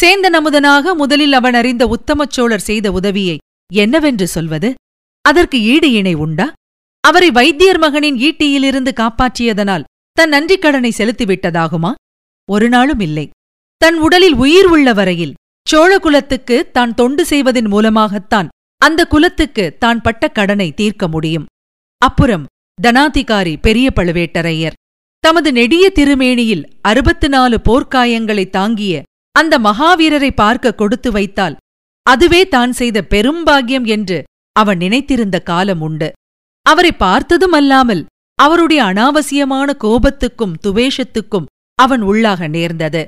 சேந்த 0.00 0.26
நமுதனாக 0.32 0.94
முதலில் 0.94 1.32
அவன் 1.32 1.54
அறிந்த 1.54 1.86
உத்தமச் 1.86 2.30
சோழர் 2.30 2.60
செய்த 2.60 2.92
உதவியை 2.92 3.38
என்னவென்று 3.72 4.26
சொல்வது? 4.26 4.74
அதற்கு 5.22 5.60
ஈடு 5.60 5.92
இணை 5.92 6.14
உண்டா? 6.14 6.52
அவரை 7.00 7.30
வைத்தியர் 7.30 7.78
மகனின் 7.78 8.16
ஈட்டியிலிருந்து 8.16 8.92
காப்பாற்றியதனால் 8.96 9.82
தன் 10.12 10.28
நன்றிக் 10.28 10.62
கடனை 10.62 10.92
செலுத்திவிட்டதாகுமா? 10.98 11.92
ஒரு 12.50 12.68
நாளும் 12.68 13.00
இல்லை. 13.00 13.30
தன் 13.76 13.98
உடலில் 13.98 14.34
உயிர் 14.34 14.66
உள்ள 14.66 14.92
வரையில் 14.92 15.34
சோழ 15.68 15.98
குலத்துக்கு 15.98 16.70
தான் 16.72 16.94
தொண்டு 16.94 17.24
செய்வதன் 17.24 17.66
மூலமாகத்தான் 17.66 18.48
அந்த 18.76 19.04
குலத்துக்கு 19.04 19.76
தான் 19.78 20.00
பட்ட 20.00 20.28
கடனை 20.28 20.72
தீர்க்க 20.72 21.08
முடியும். 21.08 21.46
அப்புறம் 21.98 22.46
தனாதிகாரி 22.82 23.56
பெரிய 23.60 23.90
பழுவேட்டரையர் 23.96 24.72
தமது 25.24 25.48
நெடிய 25.52 25.84
திருமேனியில் 25.90 26.64
அறுபத்து 26.80 27.28
நாலு 27.28 27.56
போர்க்காயங்களை 27.68 28.50
தாங்கிய 28.50 29.02
அந்த 29.34 29.54
மகாவீரரை 29.58 30.30
பார்க்க 30.34 30.72
கொடுத்து 30.72 31.10
வைத்தால் 31.12 31.56
அதுவே 32.06 32.40
தான் 32.48 32.72
செய்த 32.72 32.98
பெரும்பாகியம் 33.02 33.86
என்று 33.86 34.18
அவன் 34.56 34.78
நினைத்திருந்த 34.78 35.36
காலம் 35.42 35.80
உண்டு. 35.80 36.08
அவரை 36.66 36.92
பார்த்ததும் 36.96 37.52
அல்லாமல் 37.52 38.02
அவருடைய 38.38 38.80
அனாவசியமான 38.84 39.68
கோபத்துக்கும் 39.84 40.54
துவேஷத்துக்கும் 40.62 41.48
அவன் 41.78 42.02
உள்ளாக 42.02 42.48
நேர்ந்தது. 42.48 43.02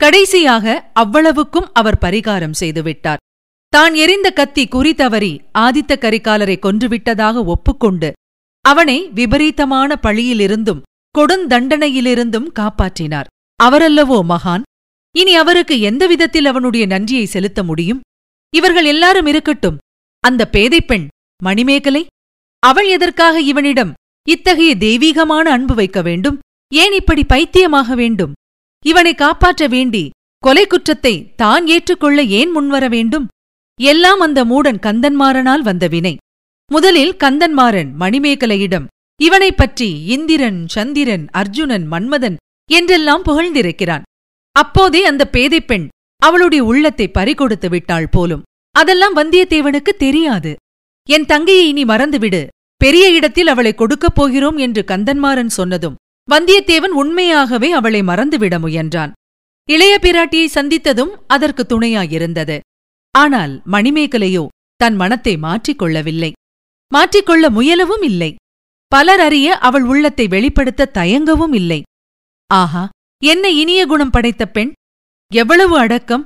கடைசியாக 0.00 0.66
அவ்வளவுக்கும் 0.92 1.68
அவர் 1.72 1.98
பரிகாரம் 1.98 2.58
செய்துவிட்டார் 2.60 3.22
தான் 3.72 3.94
எரிந்த 3.94 4.28
கத்தி 4.30 4.64
குறி 4.68 4.92
தவறி 4.94 5.32
ஆதித்த 5.58 5.92
கரிகாலரை 6.00 6.56
கொன்றுவிட்டதாக 6.58 7.44
ஒப்புக்கொண்டு 7.44 8.10
அவனை 8.64 8.98
விபரீதமான 9.14 9.98
பழியிலிருந்தும் 10.06 10.82
கொடுந்தண்டனையிலிருந்தும் 11.18 12.52
காப்பாற்றினார். 12.58 13.24
அவரல்லவோ 13.64 14.22
மகான்? 14.28 14.62
இனி 15.16 15.36
அவருக்கு 15.36 15.80
எந்த 15.80 16.06
விதத்தில் 16.06 16.44
அவனுடைய 16.44 16.86
நன்றியை 16.86 17.26
செலுத்த 17.26 17.62
முடியும்? 17.62 18.00
இவர்கள் 18.54 18.84
எல்லாரும் 18.84 19.26
இருக்கட்டும். 19.26 19.78
அந்த 20.20 20.48
பேதைப் 20.52 20.86
பெண் 20.86 21.08
மணிமேகலை? 21.42 22.06
அவள் 22.58 22.88
எதற்காக 22.88 23.40
இவனிடம் 23.40 23.92
இத்தகைய 24.28 24.76
தெய்வீகமான 24.76 25.50
அன்பு 25.50 25.74
வைக்க 25.74 26.02
வேண்டும்? 26.02 26.38
ஏன் 26.74 26.92
இப்படி 26.92 27.24
பைத்தியமாக 27.24 27.94
வேண்டும்? 27.94 28.32
இவனை 28.86 29.14
காப்பாற்ற 29.14 29.66
வேண்டி 29.66 30.10
கொலை 30.38 30.66
குற்றத்தை 30.66 31.34
தான் 31.34 31.66
ஏற்றுக்கொள்ள 31.66 32.22
ஏன் 32.22 32.50
முன்வர 32.50 32.88
வேண்டும்? 32.88 33.26
எல்லாம் 33.80 34.20
அந்த 34.20 34.44
மூடன் 34.44 34.78
கந்தன்மாறனால் 34.78 35.60
வந்த 35.60 35.88
வினை. 35.88 36.16
முதலில் 36.72 37.16
கந்தன்மாறன் 37.16 37.90
மணிமேகலையிடம் 37.98 38.86
இவனைப் 39.22 39.56
பற்றி 39.56 40.04
இந்திரன் 40.04 40.68
சந்திரன் 40.68 41.28
அர்ஜுனன் 41.30 41.90
மன்மதன் 41.90 42.36
என்றெல்லாம் 42.70 43.22
புகழ்ந்திருக்கிறான். 43.24 44.02
அப்போதே 44.52 45.04
அந்த 45.04 45.28
பேதைப் 45.32 45.66
பெண் 45.66 45.88
அவளுடைய 46.22 46.64
உள்ளத்தை 46.64 47.10
பறிகொடுத்து 47.14 47.68
விட்டாள் 47.68 48.08
போலும். 48.08 48.42
அதெல்லாம் 48.70 49.16
வந்தியத்தேவனுக்கு 49.16 49.88
தெரியாது. 49.98 50.56
என் 51.10 51.26
தங்கையை 51.26 51.68
இனி 51.68 51.84
மறந்துவிடு. 51.84 52.46
பெரிய 52.76 53.12
இடத்தில் 53.12 53.46
அவளை 53.46 53.74
கொடுக்கப் 53.74 54.14
போகிறோம் 54.14 54.56
என்று 54.56 54.84
கந்தன்மாறன் 54.86 55.46
சொன்னதும் 55.46 55.96
வந்தியத்தேவன் 56.30 56.94
உண்மையாகவே 57.02 57.72
அவளை 57.72 58.02
மறந்துவிட 58.02 58.58
முயன்றான். 58.58 59.12
இளைய 59.70 59.98
பிராட்டியை 60.02 60.46
சந்தித்ததும் 60.54 61.12
அதற்கு 61.26 61.66
துணையாயிருந்தது. 61.68 62.58
ஆனால் 63.10 63.62
மணிமேகலையோ 63.66 64.46
தன் 64.76 64.96
மனத்தை 64.96 65.36
மாற்றிக் 65.36 65.78
கொள்ளவில்லை 65.78 66.32
மாற்றிக்கொள்ள 66.94 67.50
முயலவும் 67.50 68.04
இல்லை. 68.04 68.34
பலர் 68.88 69.20
அறிய 69.20 69.58
அவள் 69.58 69.82
உள்ளத்தை 69.82 70.26
வெளிப்படுத்த 70.26 70.90
தயங்கவும் 70.94 71.54
இல்லை. 71.54 71.82
ஆஹா 72.46 72.88
என்ன 73.24 73.50
இனிய 73.50 73.86
குணம் 73.86 74.10
படைத்த 74.10 74.46
பெண்? 74.46 74.72
எவ்வளவு 75.34 75.78
அடக்கம். 75.78 76.24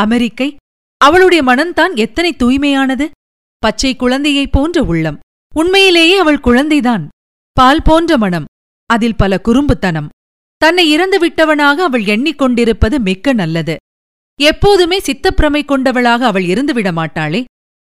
அமெரிக்கை 0.00 0.56
அவளுடைய 0.96 1.44
மனம்தான் 1.44 1.94
எத்தனை 1.94 2.36
தூய்மையானது. 2.38 3.10
பச்சை 3.58 3.96
குழந்தையைப் 3.96 4.52
போன்ற 4.52 4.82
உள்ளம். 4.82 5.18
உண்மையிலேயே 5.54 6.18
அவள் 6.18 6.38
குழந்தைதான். 6.38 7.08
பால் 7.52 7.82
போன்ற 7.82 8.18
மனம். 8.18 8.44
அதில் 8.86 9.16
பல 9.16 9.40
குறும்புத்தனம். 9.44 10.08
தன்னை 10.56 10.90
இறந்து 10.90 11.18
விட்டவனாக 11.18 11.82
அவள் 11.82 12.02
எண்ணிக்கொண்டிருப்பது 12.02 12.98
மிக்க 12.98 13.32
நல்லது. 13.32 13.76
எப்போதுமே 14.40 14.98
சித்தப்பிரமை 14.98 15.64
கொண்டவளாக 15.64 16.26
அவள் 16.26 16.42
இருந்துவிட 16.42 16.92
மாட்டாளே. 16.92 17.44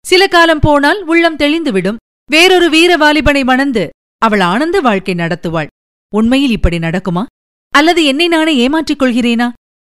சில 0.05 0.27
காலம் 0.27 0.59
போனால் 0.59 1.03
உள்ளம் 1.03 1.37
தெளிந்துவிடும். 1.37 1.95
வேறொரு 2.31 2.69
வீர 2.69 2.97
வாலிபனை 2.97 3.43
மணந்து 3.43 3.89
அவள் 4.25 4.39
ஆனந்த 4.39 4.77
வாழ்க்கை 4.79 5.13
நடத்துவாள். 5.13 5.67
உண்மையில் 6.15 6.51
இப்படி 6.51 6.77
நடக்குமா? 6.77 7.23
அல்லது 7.73 8.05
என்னை 8.05 8.27
நானே 8.27 8.53
ஏமாற்றிக் 8.55 9.01
கொள்கிறேனா? 9.01 9.47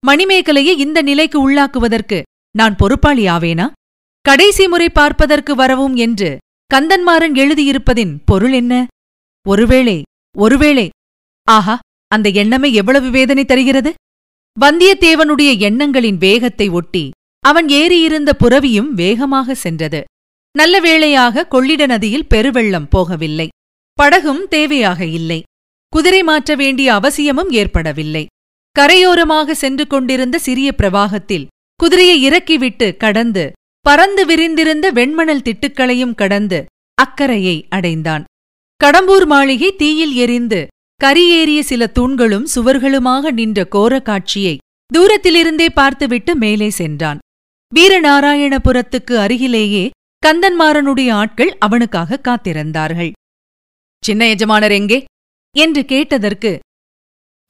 மணிமேகலையை 0.07 0.75
இந்த 0.77 1.03
நிலைக்கு 1.03 1.39
உள்ளாக்குவதற்கு 1.45 2.23
நான் 2.57 2.77
பொறுப்பாளி 2.77 3.25
ஆவேனா? 3.27 3.67
கடைசி 4.21 4.69
முறை 4.69 4.89
பார்ப்பதற்கு 4.91 5.55
வரவும் 5.55 5.97
என்று 5.97 6.31
கந்தன்மாறன் 6.75 7.35
எழுதியிருப்பதின் 7.43 8.15
பொருள் 8.25 8.53
என்ன? 8.53 8.87
ஒருவேளை 9.49 10.03
ஒருவேளை. 10.37 10.87
ஆஹா 11.49 11.79
அந்த 12.07 12.29
எண்ணமே 12.29 12.73
எவ்வளவு 12.73 13.11
வேதனை 13.11 13.45
தருகிறது? 13.45 13.93
வந்தியத்தேவனுடைய 14.57 15.51
எண்ணங்களின் 15.59 16.19
வேகத்தை 16.19 16.69
ஒட்டி 16.69 17.05
அவன் 17.45 17.67
ஏறியிருந்த 17.67 18.31
புரவியும் 18.39 18.91
வேகமாக 19.03 19.55
சென்றது. 19.55 20.05
நல்ல 20.55 20.81
வேளையாக 20.81 21.47
கொள்ளிட 21.47 21.87
நதியில் 21.87 22.31
பெருவெள்ளம் 22.35 22.91
போகவில்லை. 22.97 23.49
படகும் 24.01 24.43
தேவையாக 24.51 25.01
இல்லை. 25.19 25.41
குதிரை 25.93 26.23
மாற்ற 26.23 26.55
வேண்டிய 26.55 26.89
அவசியமும் 26.95 27.51
ஏற்படவில்லை. 27.51 28.25
கரையோரமாக 28.77 29.51
சென்று 29.51 29.87
கொண்டிருந்த 29.87 30.39
சிறிய 30.39 30.69
பிரவாகத்தில் 30.79 31.47
குதிரையை 31.81 32.17
இறக்கிவிட்டு 32.23 32.97
கடந்து 32.97 33.45
பறந்து 33.87 34.23
விரிந்திருந்த 34.27 34.87
வெண்மணல் 34.93 35.45
திட்டுக்களையும் 35.47 36.15
கடந்து 36.15 36.59
அக்கரையை 36.95 37.57
அடைந்தான். 37.69 38.25
கடம்பூர் 38.85 39.27
மாளிகை 39.27 39.71
தீயில் 39.77 40.15
எரிந்து 40.15 40.61
கரியேறிய 41.05 41.61
சில 41.61 41.83
தூண்களும் 41.87 42.47
சுவர்களுமாக 42.55 43.31
நின்ற 43.31 43.65
கோர 43.65 44.01
காட்சியை 44.01 44.55
தூரத்திலிருந்தே 44.91 45.69
பார்த்துவிட்டு 45.75 46.37
மேலே 46.37 46.69
சென்றான். 46.71 47.19
வீரநாராயணபுரத்துக்கு 47.73 49.15
அருகிலேயே 49.15 49.85
கந்தன்மாறனுடைய 50.27 51.11
ஆட்கள் 51.13 51.53
அவனுக்காக 51.59 52.21
காத்திருந்தார்கள். 52.29 53.13
சின்ன 54.09 54.23
எஜமானர் 54.29 54.75
எங்கே? 54.81 54.99
என்று 55.57 55.83
கேட்டதற்கு 55.85 56.51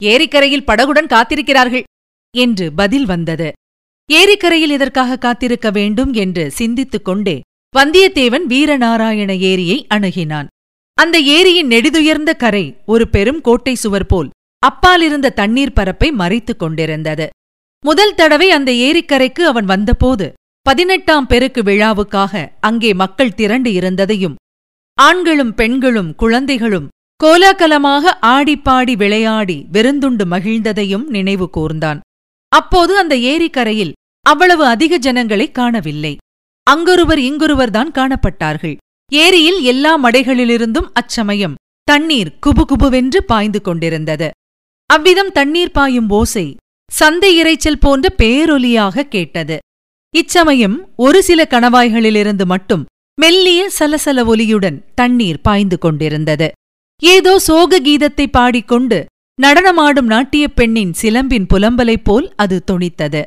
ஏரிக்கரையில் 0.01 0.67
படகுடன் 0.67 1.11
காத்திருக்கிறார்கள் 1.13 1.85
என்று 2.35 2.65
பதில் 2.73 3.05
வந்தது. 3.05 3.49
ஏரிக்கரையில் 4.09 4.69
எதற்காக 4.69 5.17
காத்திருக்க 5.17 5.67
வேண்டும் 5.71 6.11
என்று 6.13 6.43
சிந்தித்துக் 6.51 7.05
கொண்டே 7.05 7.35
வந்தியத்தேவன் 7.75 8.45
வீரநாராயண 8.53 9.31
ஏரியை 9.51 9.77
அணுகினான். 9.95 10.47
அந்த 10.97 11.15
ஏரியின் 11.37 11.71
நெடிதுயர்ந்த 11.73 12.31
கரை 12.35 12.65
ஒரு 12.85 13.05
பெரும் 13.09 13.41
கோட்டை 13.41 13.73
சுவர் 13.75 14.05
போல் 14.05 14.29
அப்பாலிருந்த 14.63 15.33
தண்ணீர் 15.33 15.77
பரப்பை 15.77 16.09
மறைத்துக் 16.11 16.61
கொண்டிருந்தது. 16.61 17.27
முதல் 17.83 18.15
தடவை 18.15 18.47
அந்த 18.51 18.71
ஏரிக்கரைக்கு 18.87 19.43
அவன் 19.51 19.65
வந்தபோது 19.65 20.25
பதினெட்டாம் 20.65 21.27
பெருக்கு 21.27 21.61
விழாவுக்காக 21.63 22.41
அங்கே 22.59 22.91
மக்கள் 22.93 23.37
திரண்டு 23.39 23.69
இருந்ததையும் 23.73 24.35
ஆண்களும் 24.99 25.51
பெண்களும் 25.53 26.15
குழந்தைகளும் 26.15 26.87
கோலாகலமாக 27.23 28.13
ஆடிப்பாடி 28.21 28.93
விளையாடி 28.97 29.55
வெறுந்துண்டு 29.71 30.25
மகிழ்ந்ததையும் 30.25 31.05
நினைவு 31.07 31.49
கூர்ந்தான். 31.57 31.99
அப்போது 32.51 32.97
அந்த 32.97 33.15
ஏரிக்கரையில் 33.31 33.93
அவ்வளவு 34.25 34.65
அதிக 34.65 34.97
ஜனங்களை 34.97 35.47
காணவில்லை. 35.51 36.17
அங்கொருவர் 36.63 37.19
இங்கொருவர்தான் 37.19 37.91
காணப்பட்டார்கள். 37.93 38.75
ஏரியில் 39.11 39.61
எல்லா 39.61 39.93
மடைகளிலிருந்தும் 40.03 40.89
அச்சமயம் 40.93 41.55
தண்ணீர் 41.83 42.33
குபுகுபுவென்று 42.45 43.21
பாய்ந்து 43.25 43.61
கொண்டிருந்தது. 43.61 44.29
அவ்விதம் 44.89 45.31
தண்ணீர் 45.31 45.71
பாயும் 45.71 46.09
ஓசை 46.09 46.47
சந்தை 46.91 47.31
இரைச்சல் 47.41 47.81
போன்ற 47.81 48.15
பேரொலியாக 48.17 49.07
கேட்டது. 49.07 49.57
இச்சமயம் 50.15 50.77
ஒரு 50.95 51.19
சில 51.23 51.47
கணவாய்களிலிருந்து 51.49 52.45
மட்டும் 52.45 52.85
மெல்லிய 53.19 53.71
சலசல 53.79 54.25
ஒலியுடன் 54.25 54.83
தண்ணீர் 54.95 55.41
பாய்ந்து 55.41 55.77
கொண்டிருந்தது. 55.77 56.51
ஏதோ 57.03 57.39
சோக 57.39 57.79
கீதத்தை 57.79 58.27
பாடிக்கொண்டு 58.27 59.05
நடனமாடும் 59.41 60.05
நாட்டியப் 60.05 60.55
பெண்ணின் 60.55 60.93
சிலம்பின் 61.01 61.45
புலம்பலைப் 61.53 62.03
போல் 62.03 62.33
அது 62.35 62.63
தொனித்தது. 62.71 63.25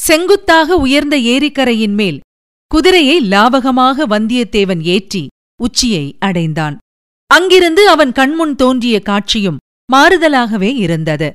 செங்குத்தாக 0.00 0.76
உயர்ந்த 0.76 1.16
ஏரிக்கரையின் 1.16 1.94
மேல் 1.94 2.20
குதிரையை 2.66 3.20
லாவகமாக 3.20 4.06
வந்தியத்தேவன் 4.06 4.80
ஏற்றி 4.80 5.26
உச்சியை 5.62 6.16
அடைந்தான். 6.18 6.78
அங்கிருந்து 7.26 7.88
அவன் 7.88 8.12
கண்முன் 8.12 8.54
தோன்றிய 8.54 9.00
காட்சியும் 9.00 9.58
மாறுதலாகவே 9.92 10.76
இருந்தது. 10.76 11.32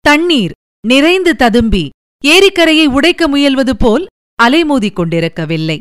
தண்ணீர் 0.00 0.50
நிறைந்து 0.86 1.36
ததும்பி 1.36 1.88
ஏரிக்கரையை 2.24 2.86
உடைக்க 2.86 3.28
முயல்வது 3.28 3.72
போல் 3.78 4.06
அலைமோதிக் 4.42 4.92
கொண்டிருக்கவில்லை. 4.92 5.80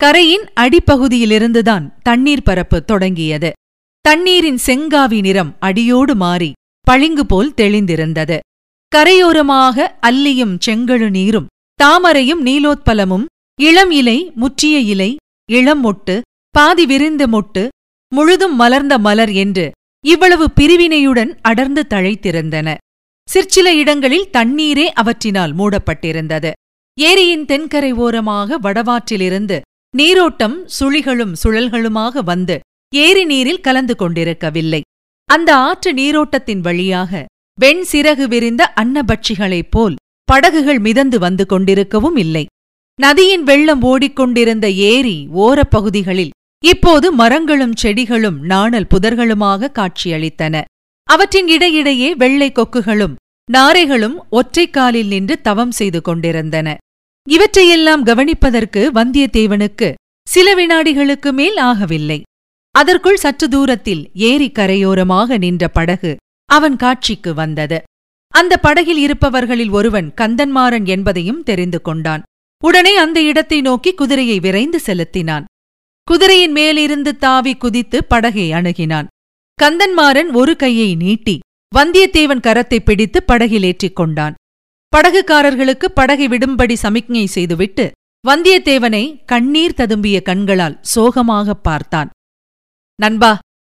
கரையின் 0.00 0.44
அடிப்பகுதியிலிருந்துதான் 0.60 1.86
தண்ணீர் 2.02 2.42
பரப்பு 2.42 2.78
தொடங்கியது. 2.84 3.50
தண்ணீரின் 4.04 4.60
செங்காவி 4.66 5.20
நிறம் 5.20 5.50
அடியோடு 5.60 6.14
மாறி 6.14 6.50
பளிங்கு 6.86 7.26
போல் 7.26 7.50
தெளிந்திருந்தது. 7.56 8.36
கரையோரமாக 8.92 9.86
அல்லியும் 10.00 10.54
செங்கழு 10.66 11.08
நீரும் 11.10 11.48
தாமரையும் 11.82 12.42
நீலோத்பலமும் 12.44 13.26
இளம் 13.60 13.90
இலை 13.90 14.18
முற்றிய 14.34 14.78
இலை 14.92 15.10
இளம் 15.50 15.82
மொட்டு 15.84 16.20
பாதி 16.54 16.86
விரிந்த 16.86 17.26
மொட்டு 17.26 17.68
முழுதும் 18.12 18.56
மலர்ந்த 18.56 18.98
மலர் 18.98 19.32
என்று 19.32 19.66
இவ்வளவு 20.04 20.46
பிரிவினையுடன் 20.60 21.32
அடர்ந்து 21.42 21.84
தழைத்திருந்தன. 21.88 22.74
சிற்சில 23.28 23.74
இடங்களில் 23.74 24.30
தண்ணீரே 24.32 24.86
அவற்றினால் 25.00 25.54
மூடப்பட்டிருந்தது. 25.54 26.52
ஏரியின் 26.98 27.44
தென்கரை 27.44 27.90
ஓரமாக 28.04 28.58
வடவாற்றிலிருந்து 28.58 29.58
நீரோட்டம் 29.96 30.68
சுழிகளும் 30.80 31.32
சுழல்களுமாக 31.44 32.18
வந்து 32.24 32.60
ஏரி 32.94 33.24
நீரில் 33.24 33.60
கலந்து 33.60 33.96
கொண்டிருக்கவில்லை. 33.96 34.80
அந்த 35.24 35.56
ஆற்று 35.56 35.94
நீரோட்டத்தின் 35.94 36.60
வழியாக 36.60 37.26
வெண் 37.60 37.84
சிறகு 37.92 38.24
விரிந்த 38.24 38.72
அன்னபட்சிகளைப் 38.76 39.70
போல் 39.70 39.94
படகுகள் 40.24 40.78
மிதந்து 40.78 41.18
வந்து 41.18 41.46
கொண்டிருக்கவும் 41.48 42.18
இல்லை. 42.18 42.46
நதியின் 43.00 43.42
வெள்ளம் 43.42 43.82
ஓடிக்கொண்டிருந்த 43.82 44.70
ஏரி 44.70 45.28
ஓரப்பகுதிகளில் 45.36 46.30
இப்போது 46.64 47.12
மரங்களும் 47.12 47.76
செடிகளும் 47.76 48.40
நாணல் 48.40 48.86
புதர்களுமாக 48.94 49.70
காட்சியளித்தன. 49.72 50.62
அவற்றின் 51.04 51.48
இடையிடையே 51.48 52.14
வெள்ளை 52.14 52.52
கொக்குகளும் 52.52 53.14
நாரைகளும் 53.52 54.16
ஒற்றைக் 54.30 54.72
காலில் 54.72 55.06
நின்று 55.06 55.40
தவம் 55.40 55.70
செய்து 55.70 56.02
கொண்டிருந்தன. 56.02 56.76
இவற்றையெல்லாம் 57.26 58.04
கவனிப்பதற்கு 58.04 58.82
வந்தியத்தேவனுக்கு 58.94 59.88
சில 60.26 60.54
வினாடிகளுக்கு 60.54 61.30
மேல் 61.32 61.56
ஆகவில்லை. 61.56 62.20
அதற்குள் 62.74 63.16
சற்று 63.16 63.48
தூரத்தில் 63.48 64.02
ஏரி 64.12 64.48
கரையோரமாக 64.58 65.38
நின்ற 65.38 65.68
படகு 65.68 66.16
அவன் 66.50 66.76
காட்சிக்கு 66.76 67.34
வந்தது. 67.34 67.78
அந்த 68.34 68.54
படகில் 68.56 69.00
இருப்பவர்களில் 69.06 69.70
ஒருவன் 69.70 70.08
கந்தன்மாறன் 70.20 70.86
என்பதையும் 70.86 71.42
தெரிந்து 71.42 71.82
கொண்டான். 71.82 72.22
உடனே 72.62 72.96
அந்த 72.96 73.18
இடத்தை 73.22 73.60
நோக்கி 73.60 73.94
குதிரையை 73.94 74.38
விரைந்து 74.40 74.78
செலுத்தினான். 74.80 75.44
குதிரையின் 76.08 76.52
மேலிருந்து 76.52 77.12
தாவி 77.16 77.54
குதித்து 77.54 77.98
படகை 78.04 78.46
அணுகினான். 78.52 79.06
கந்தன்மாறன் 79.58 80.30
ஒரு 80.32 80.56
கையை 80.56 80.90
நீட்டி 80.94 81.36
வந்தியத்தேவன் 81.72 82.44
கரத்தை 82.46 82.78
பிடித்து 82.80 83.22
படகில் 83.22 83.62
ஏற்றிக் 83.62 83.96
கொண்டான். 83.96 84.34
படகுக்காரர்களுக்கு 84.96 85.84
படகை 85.84 86.28
விடும்படி 86.28 86.74
சமிக்ஞை 86.74 87.26
செய்துவிட்டு 87.26 87.90
வந்தியத்தேவனை 88.28 89.24
கண்ணீர் 89.24 89.74
ததும்பிய 89.76 90.22
கண்களால் 90.22 90.78
சோகமாகப் 90.94 91.62
பார்த்தான். 91.62 92.10
நண்பா 93.00 93.38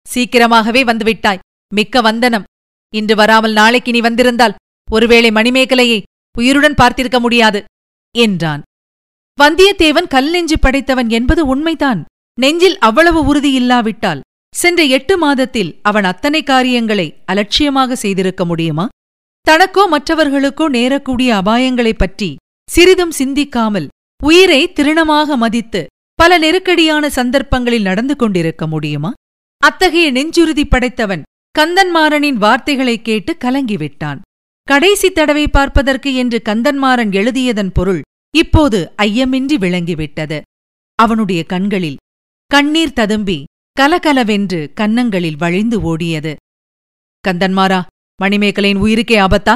சீக்கிரமாகவே 0.08 0.84
வந்துவிட்டாய். 0.84 1.38
மிக்க 1.74 2.00
வந்தனம். 2.00 2.44
இன்று 2.94 3.14
வராமல் 3.14 3.52
நாளைக்கு 3.52 3.92
நீ 3.92 4.00
வந்திருந்தால் 4.00 4.54
ஒருவேளை 4.90 5.30
மணிமேகலையை 5.30 6.02
உயிருடன் 6.38 6.74
பார்த்திருக்க 6.74 7.20
முடியாது 7.20 7.64
என்றான். 8.18 8.62
வந்தியத்தேவன் 9.42 10.08
கல் 10.08 10.30
நெஞ்சு 10.30 10.58
படைத்தவன் 10.58 11.08
என்பது 11.08 11.46
உண்மைதான். 11.46 12.04
நெஞ்சில் 12.40 12.78
அவ்வளவு 12.78 13.24
உறுதி 13.24 13.52
இல்லாவிட்டால் 13.52 14.20
சென்ற 14.56 14.82
எட்டு 14.82 15.18
மாதத்தில் 15.18 15.78
அவன் 15.82 16.04
அத்தனை 16.04 16.42
காரியங்களை 16.42 17.16
அலட்சியமாக 17.24 17.96
செய்திருக்க 17.96 18.44
முடியுமா? 18.44 18.88
தனக்கோ 19.40 19.86
மற்றவர்களுக்கோ 19.90 20.68
நேரக்கூடிய 20.68 21.28
அபாயங்களைப் 21.30 21.98
பற்றி 21.98 22.36
சிறிதும் 22.70 23.10
சிந்திக்காமல் 23.10 23.88
உயிரை 24.24 24.72
திருணமாக 24.72 25.36
மதித்து 25.36 25.86
பல 26.14 26.38
நெருக்கடியான 26.38 27.10
சந்தர்ப்பங்களில் 27.10 27.82
நடந்து 27.82 28.16
கொண்டிருக்க 28.16 28.66
முடியுமா? 28.66 29.12
அத்தகைய 29.58 30.12
நெஞ்சுறுதி 30.12 30.64
படைத்தவன் 30.64 31.22
கந்தன்மாறனின் 31.58 32.34
வார்த்தைகளைக் 32.34 33.04
கேட்டு 33.04 33.36
கலங்கிவிட்டான். 33.44 34.18
கடைசி 34.62 35.10
தடவை 35.10 35.48
பார்ப்பதற்கு 35.48 36.14
என்று 36.14 36.42
கந்தன்மாறன் 36.44 37.12
எழுதியதன் 37.12 37.70
பொருள் 37.72 38.00
இப்போது 38.36 38.92
ஐயமின்றி 39.02 39.56
விளங்கிவிட்டது. 39.58 40.40
அவனுடைய 40.94 41.44
கண்களில் 41.44 41.96
கண்ணீர் 42.46 42.92
ததும்பி 42.92 43.44
கலகலவென்று 43.72 44.72
கன்னங்களில் 44.74 45.36
வழிந்து 45.36 45.78
ஓடியது. 45.80 46.34
கந்தன்மாரா 47.28 47.80
மணிமேகலையின் 48.22 48.82
உயிருக்கே 48.82 49.16
ஆபத்தா? 49.24 49.54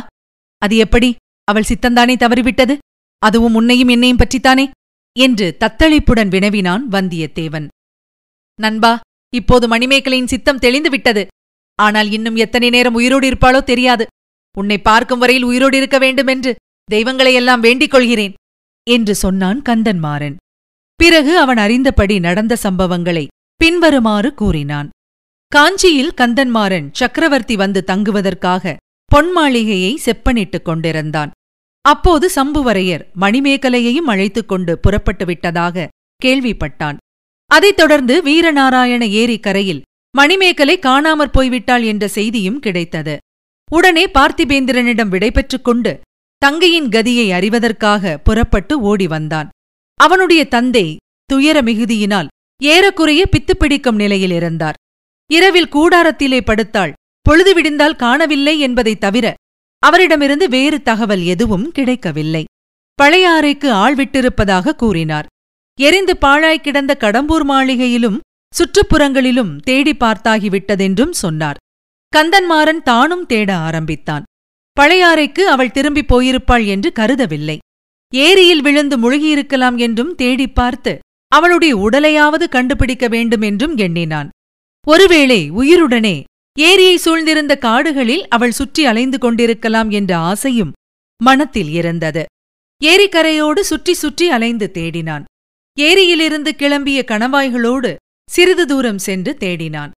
அது 0.59 0.77
எப்படி? 0.77 1.15
அவள் 1.45 1.69
சித்தந்தானே 1.69 2.15
தவறிவிட்டது? 2.17 2.79
அதுவும் 3.19 3.55
உன்னையும் 3.55 3.89
என்னையும் 3.89 4.19
பற்றித்தானே? 4.19 4.71
என்று 5.19 5.57
தத்தளிப்புடன் 5.61 6.29
வினவினான் 6.29 6.89
வந்தியத்தேவன். 6.91 7.67
நண்பா 8.61 9.01
இப்போது 9.35 9.67
மணிமேகலையின் 9.69 10.33
சித்தம் 10.33 10.59
தெளிந்து 10.59 10.91
விட்டது 10.91 11.27
ஆனால் 11.75 12.11
இன்னும் 12.11 12.37
எத்தனை 12.37 12.71
நேரம் 12.71 12.95
உயிரோடு 12.95 13.31
இருப்பாளோ 13.31 13.63
தெரியாது. 13.63 14.07
உன்னை 14.59 14.79
பார்க்கும் 14.79 15.19
வரையில் 15.19 15.43
உயிரோடு 15.43 15.77
இருக்க 15.77 15.99
வேண்டுமென்று 15.99 16.55
தெய்வங்களையெல்லாம் 16.91 17.61
வேண்டிக் 17.61 17.91
கொள்கிறேன் 17.91 18.35
என்று 18.91 19.15
சொன்னான் 19.15 19.63
கந்தன்மாறன். 19.69 20.37
பிறகு 20.95 21.39
அவன் 21.39 21.57
அறிந்தபடி 21.57 22.21
நடந்த 22.21 22.57
சம்பவங்களை 22.63 23.27
பின்வருமாறு 23.57 24.35
கூறினான். 24.35 24.89
காஞ்சியில் 25.53 26.15
கந்தன்மாறன் 26.17 26.89
சக்கரவர்த்தி 26.93 27.57
வந்து 27.57 27.85
தங்குவதற்காக 27.85 28.77
பொன்மாளிகையை 29.15 29.97
செப்பனிட்டுக் 30.05 30.63
கொண்டிருந்தான். 30.63 31.31
அப்போது 31.81 32.31
சம்புவரையர் 32.35 33.05
மணிமேகலையையும் 33.21 34.09
அழைத்துக் 34.13 34.49
கொண்டு 34.49 34.79
புறப்பட்டு 34.79 35.25
விட்டதாக 35.25 35.89
கேள்விப்பட்டான். 36.25 36.97
அதைத் 37.47 37.77
தொடர்ந்து 37.77 38.23
வீரநாராயண 38.23 39.09
ஏரிக்கரையில் 39.09 39.83
மணிமேகலை 40.17 40.79
காணாமற் 40.79 41.33
போய்விட்டாள் 41.39 41.85
என்ற 41.85 42.09
செய்தியும் 42.09 42.61
கிடைத்தது. 42.61 43.19
உடனே 43.71 44.07
பார்த்திபேந்திரனிடம் 44.07 45.09
விடைபெற்றுக் 45.09 45.65
கொண்டு 45.65 46.01
தங்கையின் 46.39 46.89
கதியை 46.89 47.29
அறிவதற்காக 47.31 48.17
புறப்பட்டு 48.17 48.81
ஓடி 48.81 49.07
வந்தான். 49.07 49.49
அவனுடைய 49.95 50.45
தந்தை 50.45 50.97
துயர 51.25 51.63
மிகுதியினால் 51.63 52.27
ஏறக்குறைய 52.63 53.29
பித்துப்பிடிக்கும் 53.31 53.95
நிலையில் 53.95 54.31
இருந்தார். 54.31 54.75
இரவில் 55.33 55.75
கூடாரத்திலே 55.75 56.41
படுத்தாள். 56.41 56.93
பொழுது 57.23 57.55
விடிந்தால் 57.55 57.97
காணவில்லை 57.97 58.59
என்பதைத் 58.59 59.01
தவிர 59.01 59.35
அவரிடமிருந்து 59.79 60.49
வேறு 60.49 60.83
தகவல் 60.83 61.23
எதுவும் 61.23 61.73
கிடைக்கவில்லை. 61.73 62.45
பழையாறைக்கு 63.03 63.71
ஆள் 63.71 63.95
விட்டிருப்பதாக 63.95 64.73
கூறினார். 64.73 65.27
எரிந்து 65.81 66.17
பாழாய் 66.17 66.61
கிடந்த 66.61 66.97
கடம்பூர் 67.01 67.45
மாளிகையிலும் 67.45 68.21
சுற்றுப்புறங்களிலும் 68.59 69.61
தேடி 69.61 69.93
பார்த்தாகிவிட்டதென்றும் 69.93 71.11
சொன்னார். 71.11 71.57
கந்தன்மாறன் 72.17 72.83
தானும் 72.83 73.27
தேட 73.27 73.57
ஆரம்பித்தான். 73.57 74.23
பழையாறைக்கு 74.81 75.41
அவள் 75.41 75.71
திரும்பிப் 75.71 76.15
போயிருப்பாள் 76.15 76.67
என்று 76.67 76.93
கருதவில்லை. 76.99 77.59
ஏரியில் 78.15 78.63
விழுந்து 78.63 78.99
முழுகியிருக்கலாம் 78.99 79.77
என்றும் 79.77 80.15
தேடிப் 80.15 80.55
பார்த்து 80.55 80.99
அவளுடைய 81.29 81.77
உடலையாவது 81.77 82.49
கண்டுபிடிக்க 82.49 83.09
வேண்டும் 83.09 83.41
என்றும் 83.41 83.77
எண்ணினான். 83.77 84.29
ஒருவேளை 84.87 85.51
உயிருடனே 85.51 86.23
ஏரியை 86.59 86.97
சூழ்ந்திருந்த 86.97 87.59
காடுகளில் 87.59 88.25
அவள் 88.29 88.51
சுற்றி 88.51 88.87
அலைந்து 88.87 89.19
கொண்டிருக்கலாம் 89.19 89.91
என்ற 89.91 90.17
ஆசையும் 90.17 90.73
மனத்தில் 91.21 91.71
இருந்தது. 91.71 92.25
ஏரிக்கரையோடு 92.83 93.61
சுற்றி 93.61 93.95
சுற்றி 93.95 94.31
அலைந்து 94.31 94.71
தேடினான். 94.75 95.25
ஏரியிலிருந்து 95.79 96.55
கிளம்பிய 96.59 97.01
கணவாய்களோடு 97.11 97.95
சிறிது 98.31 98.67
தூரம் 98.67 98.99
சென்று 98.99 99.37
தேடினான். 99.41 99.91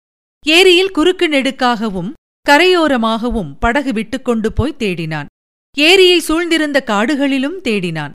ஏரியில் 0.44 0.90
குறுக்கு 0.90 1.28
நெடுக்காகவும் 1.28 2.12
கரையோரமாகவும் 2.46 3.50
படகு 3.58 3.92
விட்டுக்கொண்டு 3.92 4.52
போய் 4.52 4.78
தேடினான். 4.78 5.26
ஏரியை 5.76 6.18
சூழ்ந்திருந்த 6.20 6.78
காடுகளிலும் 6.86 7.58
தேடினான். 7.64 8.12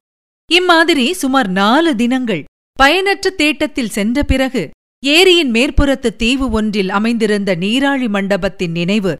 இம்மாதிரி 0.51 1.13
சுமார் 1.13 1.49
நாலு 1.49 1.95
தினங்கள் 1.95 2.43
பயனற்ற 2.73 3.29
தேட்டத்தில் 3.29 3.95
சென்ற 3.97 4.23
பிறகு 4.23 4.69
ஏரியின் 5.05 5.51
மேற்புறத்து 5.51 6.15
தீவு 6.15 6.49
ஒன்றில் 6.49 6.89
அமைந்திருந்த 6.89 7.55
நீராழி 7.55 8.09
மண்டபத்தின் 8.09 8.71
நினைவு 8.71 9.15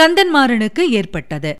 கந்தன்மாறனுக்கு 0.00 0.80
ஏற்பட்டது. 0.88 1.56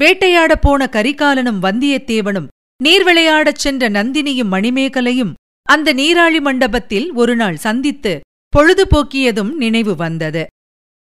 வேட்டையாடப் 0.00 0.62
போன 0.62 0.88
கரிகாலனும் 0.92 1.60
வந்தியத்தேவனும் 1.62 2.48
நீர்விளையாடச் 2.84 3.62
சென்ற 3.64 3.90
நந்தினியும் 3.90 4.52
மணிமேகலையும் 4.52 5.32
அந்த 5.62 5.94
நீராழி 5.94 6.40
மண்டபத்தில் 6.40 7.12
ஒருநாள் 7.12 7.56
சந்தித்து 7.56 8.20
பொழுதுபோக்கியதும் 8.56 9.52
நினைவு 9.54 9.96
வந்தது. 9.96 10.46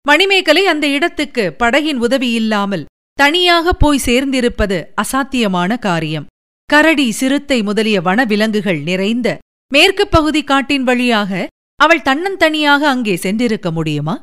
மணிமேகலை 0.07 0.67
அந்த 0.67 0.87
இடத்துக்கு 0.87 1.57
படகின் 1.59 1.97
உதவி 1.97 2.31
இல்லாமல் 2.33 2.85
தனியாக 3.13 3.73
போய் 3.73 4.01
சேர்ந்திருப்பது 4.07 4.85
அசாத்தியமான 5.03 5.79
காரியம். 5.79 6.27
கரடி 6.67 7.11
சிறுத்தை 7.11 7.63
முதலிய 7.63 8.01
வனவிலங்குகள் 8.01 8.83
நிறைந்த 8.83 9.39
மேற்குப் 9.73 10.11
பகுதி 10.11 10.45
காட்டின் 10.45 10.85
வழியாக 10.85 11.47
அவள் 11.81 12.07
தன்னந்தனியாக 12.09 12.83
அங்கே 12.85 13.15
சென்றிருக்க 13.17 13.69
முடியுமா? 13.73 14.15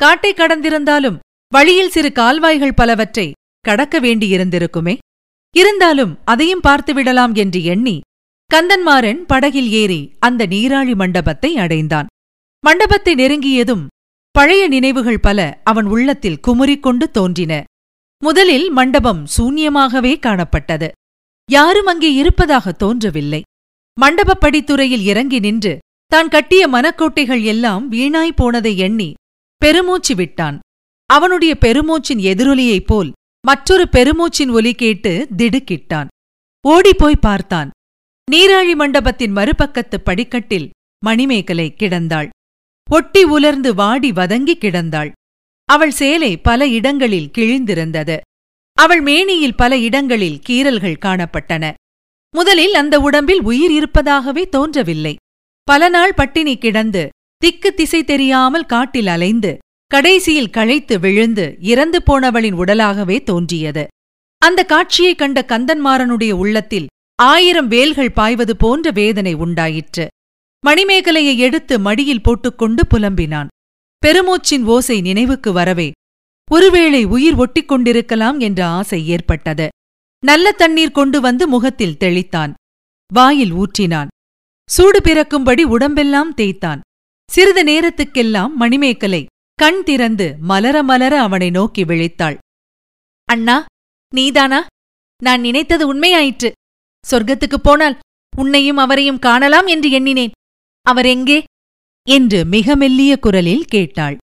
காட்டை 0.00 0.34
கடந்திருந்தாலும் 0.34 1.20
வழியில் 1.52 1.90
சிறு 1.90 2.12
கால்வாய்கள் 2.12 2.74
பலவற்றை 2.74 3.26
கடக்க 3.60 4.00
வேண்டியிருந்திருக்குமே? 4.00 4.94
இருந்தாலும் 5.56 6.12
அதையும் 6.24 6.64
பார்த்துவிடலாம் 6.68 7.34
என்று 7.34 7.60
எண்ணி 7.64 7.96
கந்தன்மாறன் 8.50 9.20
படகில் 9.26 9.70
ஏறி 9.72 10.00
அந்த 10.18 10.46
நீராழி 10.46 10.94
மண்டபத்தை 10.94 11.50
அடைந்தான். 11.56 12.08
மண்டபத்தை 12.64 13.12
நெருங்கியதும் 13.14 13.84
பழைய 14.34 14.62
நினைவுகள் 14.68 15.20
பல 15.20 15.38
அவன் 15.64 15.86
உள்ளத்தில் 15.86 16.42
குமுறிக்கொண்டு 16.46 17.06
தோன்றின. 17.10 17.52
முதலில் 18.22 18.66
மண்டபம் 18.70 19.22
சூன்யமாகவே 19.36 20.12
காணப்பட்டது. 20.18 20.88
யாரும் 21.48 21.86
அங்கே 21.86 22.10
இருப்பதாக 22.14 22.72
தோன்றவில்லை. 22.72 23.42
மண்டபப்படித்துறையில் 24.00 25.04
இறங்கி 25.04 25.38
நின்று 25.38 25.74
தான் 26.12 26.28
கட்டிய 26.28 26.62
மனக்கோட்டைகள் 26.68 27.42
எல்லாம் 27.42 27.92
வீணாய் 27.92 28.36
போனதை 28.36 28.78
எண்ணி 28.78 29.14
பெருமூச்சு 29.62 30.14
விட்டான். 30.14 30.58
அவனுடைய 31.06 31.52
பெருமூச்சின் 31.60 32.20
எதிரொலியைப் 32.30 32.86
போல் 32.86 33.12
மற்றொரு 33.46 33.84
பெருமூச்சின் 33.92 34.50
ஒலி 34.50 34.72
கேட்டு 34.74 35.12
திடுக்கிட்டான். 35.36 36.08
ஓடிப்போய் 36.68 37.16
பார்த்தான். 37.16 37.70
நீராழி 38.30 38.74
மண்டபத்தின் 38.74 39.32
மறுபக்கத்து 39.36 39.96
படிக்கட்டில் 40.04 40.70
மணிமேகலை 41.04 41.74
கிடந்தாள். 41.78 42.28
ஒட்டி 42.90 43.22
உலர்ந்து 43.24 43.74
வாடி 43.74 44.12
வதங்கி 44.12 44.56
கிடந்தாள். 44.58 45.10
அவள் 45.68 45.94
சேலை 46.00 46.32
பல 46.36 46.68
இடங்களில் 46.78 47.32
கிழிந்திருந்தது. 47.38 48.18
அவள் 48.78 49.00
மேனியில் 49.00 49.58
பல 49.62 49.78
இடங்களில் 49.78 50.40
கீறல்கள் 50.48 51.02
காணப்பட்டன. 51.04 51.64
முதலில் 52.34 52.74
அந்த 52.74 53.00
உடம்பில் 53.00 53.42
உயிர் 53.42 53.70
இருப்பதாகவே 53.70 54.48
தோன்றவில்லை. 54.48 55.16
பல 55.62 55.88
நாள் 55.88 56.14
பட்டினி 56.14 56.58
கிடந்து 56.58 57.08
திக்கு 57.36 57.74
திசை 57.74 58.04
தெரியாமல் 58.04 58.66
காட்டில் 58.66 59.06
அலைந்து 59.06 59.58
கடைசியில் 59.86 60.50
களைத்து 60.50 61.00
விழுந்து 61.00 61.56
இறந்து 61.60 62.02
போனவளின் 62.02 62.54
உடலாகவே 62.54 63.22
தோன்றியது. 63.22 63.86
அந்த 64.38 64.64
காட்சியைக் 64.64 65.18
கண்ட 65.18 65.44
கந்தன்மாறனுடைய 65.48 66.30
உள்ளத்தில் 66.32 66.86
ஆயிரம் 67.22 67.68
வேல்கள் 67.68 68.12
பாய்வது 68.12 68.56
போன்ற 68.56 68.90
வேதனை 68.90 69.34
உண்டாயிற்று. 69.34 70.08
மணிமேகலையை 70.66 71.36
எடுத்து 71.36 71.78
மடியில் 71.78 72.22
போட்டுக்கொண்டு 72.22 72.86
புலம்பினான். 72.86 73.46
பெருமூச்சின் 74.06 74.64
ஓசை 74.64 75.00
நினைவுக்கு 75.00 75.52
வரவே 75.52 75.90
ஒருவேளை 76.50 77.04
உயிர் 77.04 77.34
ஒட்டிக் 77.34 77.68
கொண்டிருக்கலாம் 77.68 78.40
என்ற 78.40 78.66
ஆசை 78.66 79.08
ஏற்பட்டது. 79.08 79.68
நல்ல 80.26 80.52
தண்ணீர் 80.52 80.90
கொண்டு 80.90 81.20
வந்து 81.20 81.48
முகத்தில் 81.48 81.96
தெளித்தான். 82.00 82.52
வாயில் 83.14 83.52
ஊற்றினான். 83.52 84.06
சூடு 84.72 85.00
பிறக்கும்படி 85.00 85.62
உடம்பெல்லாம் 85.62 86.34
தேய்த்தான். 86.34 86.80
சிறிது 87.30 87.64
நேரத்துக்கெல்லாம் 87.64 88.52
மணிமேகலை 88.54 89.26
கண் 89.54 89.82
திறந்து 89.82 90.36
மலர 90.40 90.82
மலர 90.82 91.20
அவனை 91.20 91.50
நோக்கி 91.50 91.84
விழித்தாள். 91.84 92.38
அண்ணா 93.24 93.64
நீதானா? 94.14 94.66
நான் 95.22 95.40
நினைத்தது 95.40 95.94
உண்மையாயிற்று. 95.94 96.52
சொர்க்கத்துக்குப் 97.10 97.62
போனால் 97.62 97.98
உன்னையும் 98.36 98.76
அவரையும் 98.76 99.18
காணலாம் 99.18 99.66
என்று 99.66 99.90
எண்ணினேன். 99.90 100.30
அவர் 100.82 101.06
எங்கே? 101.06 101.44
என்று 102.08 102.44
மிக 102.44 102.76
மெல்லிய 102.76 103.18
குரலில் 103.18 103.64
கேட்டாள். 103.64 104.16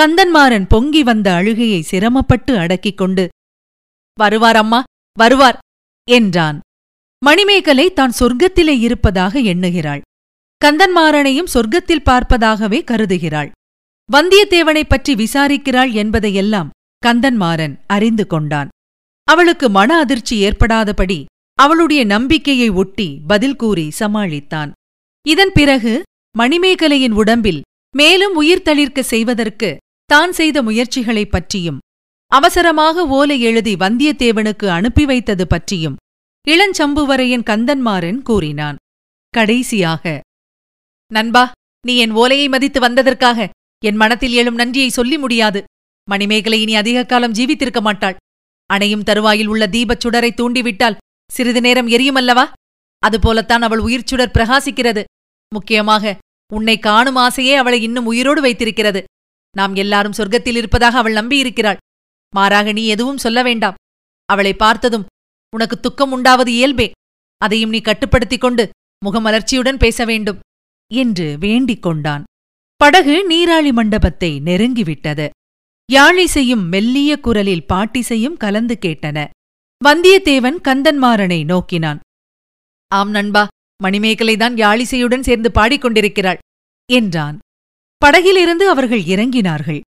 கந்தன்மாறன் 0.00 0.66
பொங்கி 0.68 1.02
வந்த 1.02 1.32
அழுகையை 1.32 1.80
சிரமப்பட்டு 1.80 2.58
அடக்கிக் 2.58 2.96
கொண்டு 2.96 3.28
வருவார் 4.14 4.56
அம்மா 4.56 4.82
வருவார் 5.18 5.58
என்றான். 6.10 6.60
மணிமேகலை 7.24 7.92
தான் 7.92 8.12
சொர்க்கத்திலே 8.20 8.78
இருப்பதாக 8.78 9.40
எண்ணுகிறாள். 9.40 10.00
கந்தன்மாறனையும் 10.64 11.50
சொர்க்கத்தில் 11.54 12.04
பார்ப்பதாகவே 12.10 12.78
கருதுகிறாள். 12.84 13.50
வந்தியத்தேவனைப் 14.12 14.88
பற்றி 14.88 15.14
விசாரிக்கிறாள் 15.14 15.92
என்பதையெல்லாம் 15.92 16.70
கந்தன்மாறன் 17.06 17.74
அறிந்து 17.86 18.26
கொண்டான். 18.26 18.68
அவளுக்கு 19.24 19.70
மன 19.70 19.98
அதிர்ச்சி 19.98 20.44
ஏற்படாதபடி 20.44 21.24
அவளுடைய 21.54 22.04
நம்பிக்கையை 22.04 22.68
ஒட்டி 22.68 23.20
பதில் 23.26 23.56
கூறி 23.56 23.90
சமாளித்தான். 24.00 24.70
இதன் 25.26 25.50
பிறகு 25.54 26.02
மணிமேகலையின் 26.38 27.10
உடம்பில் 27.10 27.62
மேலும் 27.96 28.34
உயிர் 28.34 28.62
தளிர்க்க 28.62 29.00
செய்வதற்கு 29.02 29.76
தான் 30.06 30.32
செய்த 30.32 30.62
முயற்சிகளைப் 30.62 31.30
பற்றியும் 31.30 31.78
அவசரமாக 32.32 33.06
ஓலை 33.06 33.40
எழுதி 33.40 33.74
வந்தியத்தேவனுக்கு 33.74 34.66
அனுப்பி 34.66 35.04
வைத்தது 35.04 35.46
பற்றியும் 35.46 35.96
இளஞ்சம்புவரையன் 36.48 37.44
கந்தன்மாறன் 37.50 38.22
கூறினான் 38.22 38.76
கடைசியாக 39.28 40.20
நண்பா 41.12 41.50
நீ 41.86 41.96
என் 41.96 42.10
ஓலையை 42.10 42.48
மதித்து 42.48 42.80
வந்ததற்காக 42.80 43.48
என் 43.84 43.96
மனத்தில் 43.96 44.32
எழும் 44.32 44.54
நன்றியை 44.54 44.88
சொல்லி 44.88 45.18
முடியாது. 45.18 45.64
மணிமேகலை 46.10 46.60
இனி 46.60 46.74
அதிக 46.74 47.04
காலம் 47.04 47.32
ஜீவித்திருக்க 47.32 47.80
மாட்டாள். 47.80 48.16
அணையும் 48.66 49.02
தருவாயில் 49.02 49.46
உள்ள 49.46 49.66
தீபச் 49.66 50.06
சுடரை 50.06 50.30
தூண்டிவிட்டால் 50.34 50.96
சிறிது 51.30 51.60
நேரம் 51.60 51.88
எரியுமல்லவா? 51.88 52.44
அதுபோலத்தான் 52.98 53.62
அவள் 53.62 53.78
உயிர் 53.78 54.06
சுடர் 54.06 54.34
பிரகாசிக்கிறது. 54.34 55.04
முக்கியமாக 55.54 56.18
உன்னை 56.52 56.78
காணும் 56.78 57.16
ஆசையே 57.16 57.54
அவளை 57.54 57.82
இன்னும் 57.82 58.06
உயிரோடு 58.06 58.40
வைத்திருக்கிறது. 58.40 59.04
நாம் 59.56 59.74
எல்லாரும் 59.74 60.16
சொர்க்கத்தில் 60.16 60.56
இருப்பதாக 60.56 60.98
அவள் 60.98 61.12
நம்பியிருக்கிறாள். 61.12 61.76
மாறாக 62.34 62.72
நீ 62.72 62.86
எதுவும் 62.86 63.22
சொல்ல 63.26 63.42
வேண்டாம். 63.42 63.78
அவளை 64.24 64.54
பார்த்ததும் 64.54 65.06
உனக்கு 65.56 65.80
துக்கம் 65.80 66.12
உண்டாவது 66.12 66.52
இயல்பே. 66.52 66.90
அதையும் 67.36 67.70
நீ 67.70 67.80
கட்டுப்படுத்திக் 67.80 68.40
கொண்டு 68.40 68.70
முகமலர்ச்சியுடன் 69.04 69.78
பேச 69.78 70.04
வேண்டும் 70.04 70.38
என்று 70.94 71.36
வேண்டிக் 71.38 71.82
கொண்டான். 71.82 72.24
படகு 72.76 73.26
நீராழி 73.30 73.72
மண்டபத்தை 73.72 74.40
நெருங்கிவிட்டது. 74.44 75.28
யாழிசையும் 75.92 76.68
மெல்லிய 76.68 77.20
குரலில் 77.20 77.66
பாட்டிசையும் 77.72 78.36
கலந்து 78.36 78.78
கேட்டன. 78.80 79.28
வந்தியத்தேவன் 79.84 80.58
கந்தன்மாறனை 80.68 81.44
நோக்கினான். 81.44 82.00
ஆம் 82.88 83.10
நண்பா 83.10 83.46
மணிமேகலைதான் 83.84 84.54
யாழிசையுடன் 84.54 85.20
சேர்ந்து 85.20 85.50
பாடிக்கொண்டிருக்கிறாள் 85.54 86.38
என்றான். 86.92 87.38
படகிலிருந்து 87.96 88.68
அவர்கள் 88.68 89.02
இறங்கினார்கள். 89.02 89.80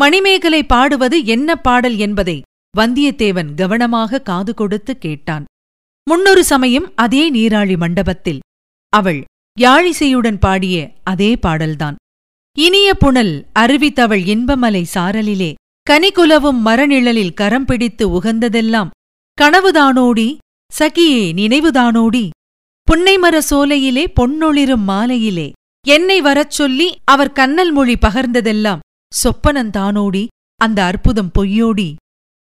மணிமேகலை 0.00 0.64
பாடுவது 0.64 1.24
என்ன 1.24 1.56
பாடல் 1.56 1.96
என்பதை 1.96 2.42
வந்தியத்தேவன் 2.76 3.54
கவனமாக 3.54 4.20
காது 4.20 4.54
கொடுத்து 4.54 4.98
கேட்டான். 4.98 5.44
முன்னொரு 6.10 6.44
சமயம் 6.44 6.92
அதே 6.94 7.22
நீராழி 7.32 7.76
மண்டபத்தில் 7.76 8.38
அவள் 8.92 9.24
யாழிசையுடன் 9.60 10.38
பாடிய 10.38 10.76
அதே 11.04 11.36
பாடல்தான். 11.36 11.96
இனிய 12.58 12.94
புனல் 12.94 13.46
அருவித்தவள் 13.58 14.22
இன்பமலை 14.34 14.84
சாரலிலே 14.94 15.54
கனிகுலவும் 15.90 16.60
மரநிழலில் 16.64 17.34
கரம் 17.34 17.64
பிடித்து 17.64 18.04
உகந்ததெல்லாம் 18.08 18.90
கனவுதானோடி 19.38 20.28
சகியே 20.78 21.22
நினைவுதானோடி. 21.40 22.28
புன்னைமர 22.88 23.38
சோலையிலே 23.38 24.04
பொன்னொளிரும் 24.20 24.84
மாலையிலே 24.90 25.48
என்னை 25.86 26.20
வரச் 26.20 26.50
சொல்லி 26.50 26.88
அவர் 27.04 27.32
கன்னல் 27.32 27.72
மொழி 27.72 27.94
பகர்ந்ததெல்லாம் 27.94 28.84
சொப்பனந்தானோடி 29.12 30.26
அந்த 30.56 30.84
அற்புதம் 30.84 31.30
பொய்யோடி. 31.38 31.88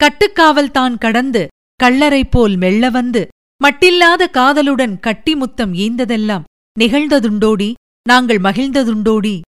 கட்டுக்காவல் 0.03 0.71
தான் 0.71 0.99
கடந்து 0.99 1.47
கள்ளரை 1.85 2.23
போல் 2.31 2.57
மெல்ல 2.57 2.91
வந்து 2.91 3.29
மட்டில்லாத 3.65 4.31
காதலுடன் 4.31 5.01
கட்டி 5.01 5.35
முத்தம் 5.35 5.75
ஈந்ததெல்லாம் 5.75 6.43
நிகழ்ந்ததுண்டோடி? 6.81 7.73
நாங்கள் 8.09 8.39
மகிழ்ந்ததுண்டோடி? 8.39 9.41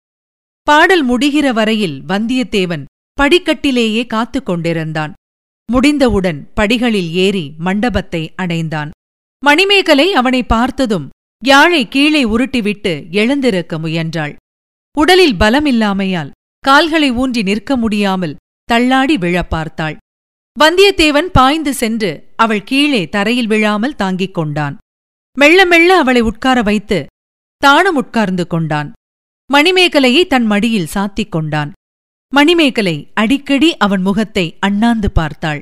பாடல் 0.62 1.10
முடிகிற 1.10 1.54
வரையில் 1.54 2.04
வந்தியத்தேவன் 2.08 2.84
படிக்கட்டிலேயே 3.22 4.08
காத்துக் 4.08 4.46
கொண்டிருந்தான். 4.46 5.14
முடிந்தவுடன் 5.72 6.54
படிகளில் 6.54 7.12
ஏறி 7.14 7.54
மண்டபத்தை 7.58 8.34
அடைந்தான். 8.36 8.92
மணிமேகலை 9.46 10.14
அவனை 10.14 10.44
பார்த்ததும் 10.44 11.10
யாழை 11.46 11.88
கீழே 11.88 12.24
உருட்டிவிட்டு 12.24 13.10
எழுந்திருக்க 13.12 13.80
முயன்றாள். 13.80 14.36
உடலில் 14.98 15.36
பலமில்லாமையால் 15.36 16.32
கால்களை 16.60 17.12
ஊன்றி 17.12 17.44
நிற்க 17.44 17.78
முடியாமல் 17.78 18.36
தள்ளாடி 18.64 19.18
விழப் 19.18 19.50
பார்த்தாள். 19.50 19.98
வந்தியத்தேவன் 20.60 21.26
பாய்ந்து 21.26 21.74
சென்று 21.74 22.34
அவள் 22.36 22.64
கீழே 22.64 23.10
தரையில் 23.10 23.48
விழாமல் 23.48 23.96
தாங்கிக் 23.96 24.34
கொண்டான். 24.34 24.78
மெல்ல 25.38 25.66
மெல்ல 25.66 25.98
அவளை 25.98 26.22
உட்கார 26.22 26.62
வைத்து 26.62 27.06
தானும் 27.58 27.96
உட்கார்ந்து 27.96 28.48
கொண்டான். 28.48 28.92
மணிமேகலையை 29.54 30.28
தன் 30.28 30.46
மடியில் 30.46 30.88
சாத்திக் 30.94 31.30
கொண்டான். 31.30 31.72
மணிமேகலை 32.34 33.12
அடிக்கடி 33.14 33.78
அவன் 33.78 34.02
முகத்தை 34.02 34.58
அண்ணாந்து 34.60 35.12
பார்த்தாள். 35.12 35.62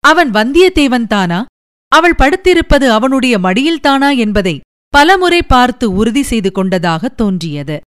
அவன் 0.00 0.30
வந்தியத்தேவன் 0.30 1.06
தானா? 1.06 1.44
அவள் 1.88 2.14
படுத்திருப்பது 2.18 2.88
அவனுடைய 2.88 3.38
மடியில்தானா 3.38 4.16
என்பதை 4.18 4.60
பலமுறை 4.88 5.42
பார்த்து 5.42 5.92
உறுதி 5.92 6.22
செய்து 6.22 6.52
கொண்டதாகத் 6.54 7.14
தோன்றியது. 7.14 7.80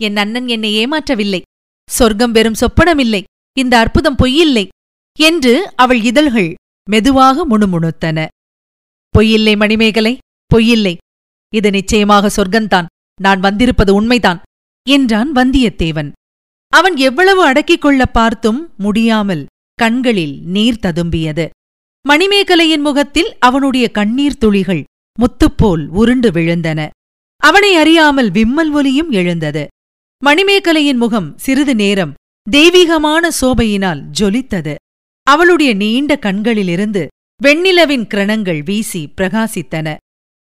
என் 0.00 0.16
அண்ணன் 0.16 0.48
என்னை 0.48 0.86
ஏமாற்றவில்லை. 0.86 1.42
சொர்க்கம் 1.90 2.32
வெறும் 2.32 2.54
சொப்பனமில்லை. 2.54 3.22
இந்த 3.58 3.78
அற்புதம் 3.78 4.16
பொய்யில்லை. 4.16 4.68
என்று 5.18 5.72
அவள் 5.76 6.02
இதழ்கள் 6.02 6.54
மெதுவாக 6.90 7.46
முணுமுணுத்தன. 7.46 8.26
பொய்யில்லை 9.18 9.56
மணிமேகலை 9.56 10.18
பொய்யில்லை. 10.54 10.96
இது 11.54 11.70
நிச்சயமாக 11.70 12.30
சொர்க்கந்தான் 12.36 12.86
நான் 13.20 13.40
வந்திருப்பது 13.40 13.94
உண்மைதான் 13.94 14.42
என்றான் 14.88 15.32
வந்தியத்தேவன். 15.32 16.12
அவன் 16.68 16.96
எவ்வளவு 16.96 17.44
அடக்கிக் 17.44 17.80
கொள்ளப் 17.80 18.12
பார்த்தும் 18.12 18.74
முடியாமல் 18.76 19.46
கண்களில் 19.74 20.42
நீர் 20.42 20.78
ததும்பியது. 20.82 21.48
மணிமேகலையின் 22.08 22.80
முகத்தில் 22.80 23.38
அவனுடைய 23.38 23.90
கண்ணீர் 23.90 24.38
துளிகள் 24.38 24.84
முத்துப்போல் 25.18 25.86
உருண்டு 25.86 26.30
விழுந்தன. 26.30 26.88
அவனை 27.36 27.74
அறியாமல் 27.74 28.30
விம்மல் 28.30 28.70
ஒலியும் 28.70 29.10
எழுந்தது. 29.10 29.66
மணிமேகலையின் 30.26 30.96
முகம் 30.96 31.38
சிறிது 31.38 31.74
நேரம் 31.74 32.14
தெய்வீகமான 32.50 33.30
சோபையினால் 33.40 34.02
ஜொலித்தது. 34.20 34.74
அவளுடைய 35.32 35.70
நீண்ட 35.74 36.12
கண்களிலிருந்து 36.16 37.02
வெண்ணிலவின் 37.40 38.06
கிரணங்கள் 38.12 38.60
வீசி 38.64 39.02
பிரகாசித்தன. 39.16 39.88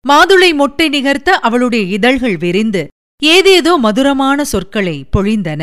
மாதுளை 0.04 0.50
மொட்டை 0.54 0.86
நிகர்த்த 0.88 1.30
அவளுடைய 1.46 1.84
இதழ்கள் 1.96 2.36
விரிந்து 2.36 2.82
ஏதேதோ 3.22 3.72
மதுரமான 3.76 4.44
சொற்களை 4.44 4.96
பொழிந்தன. 5.16 5.62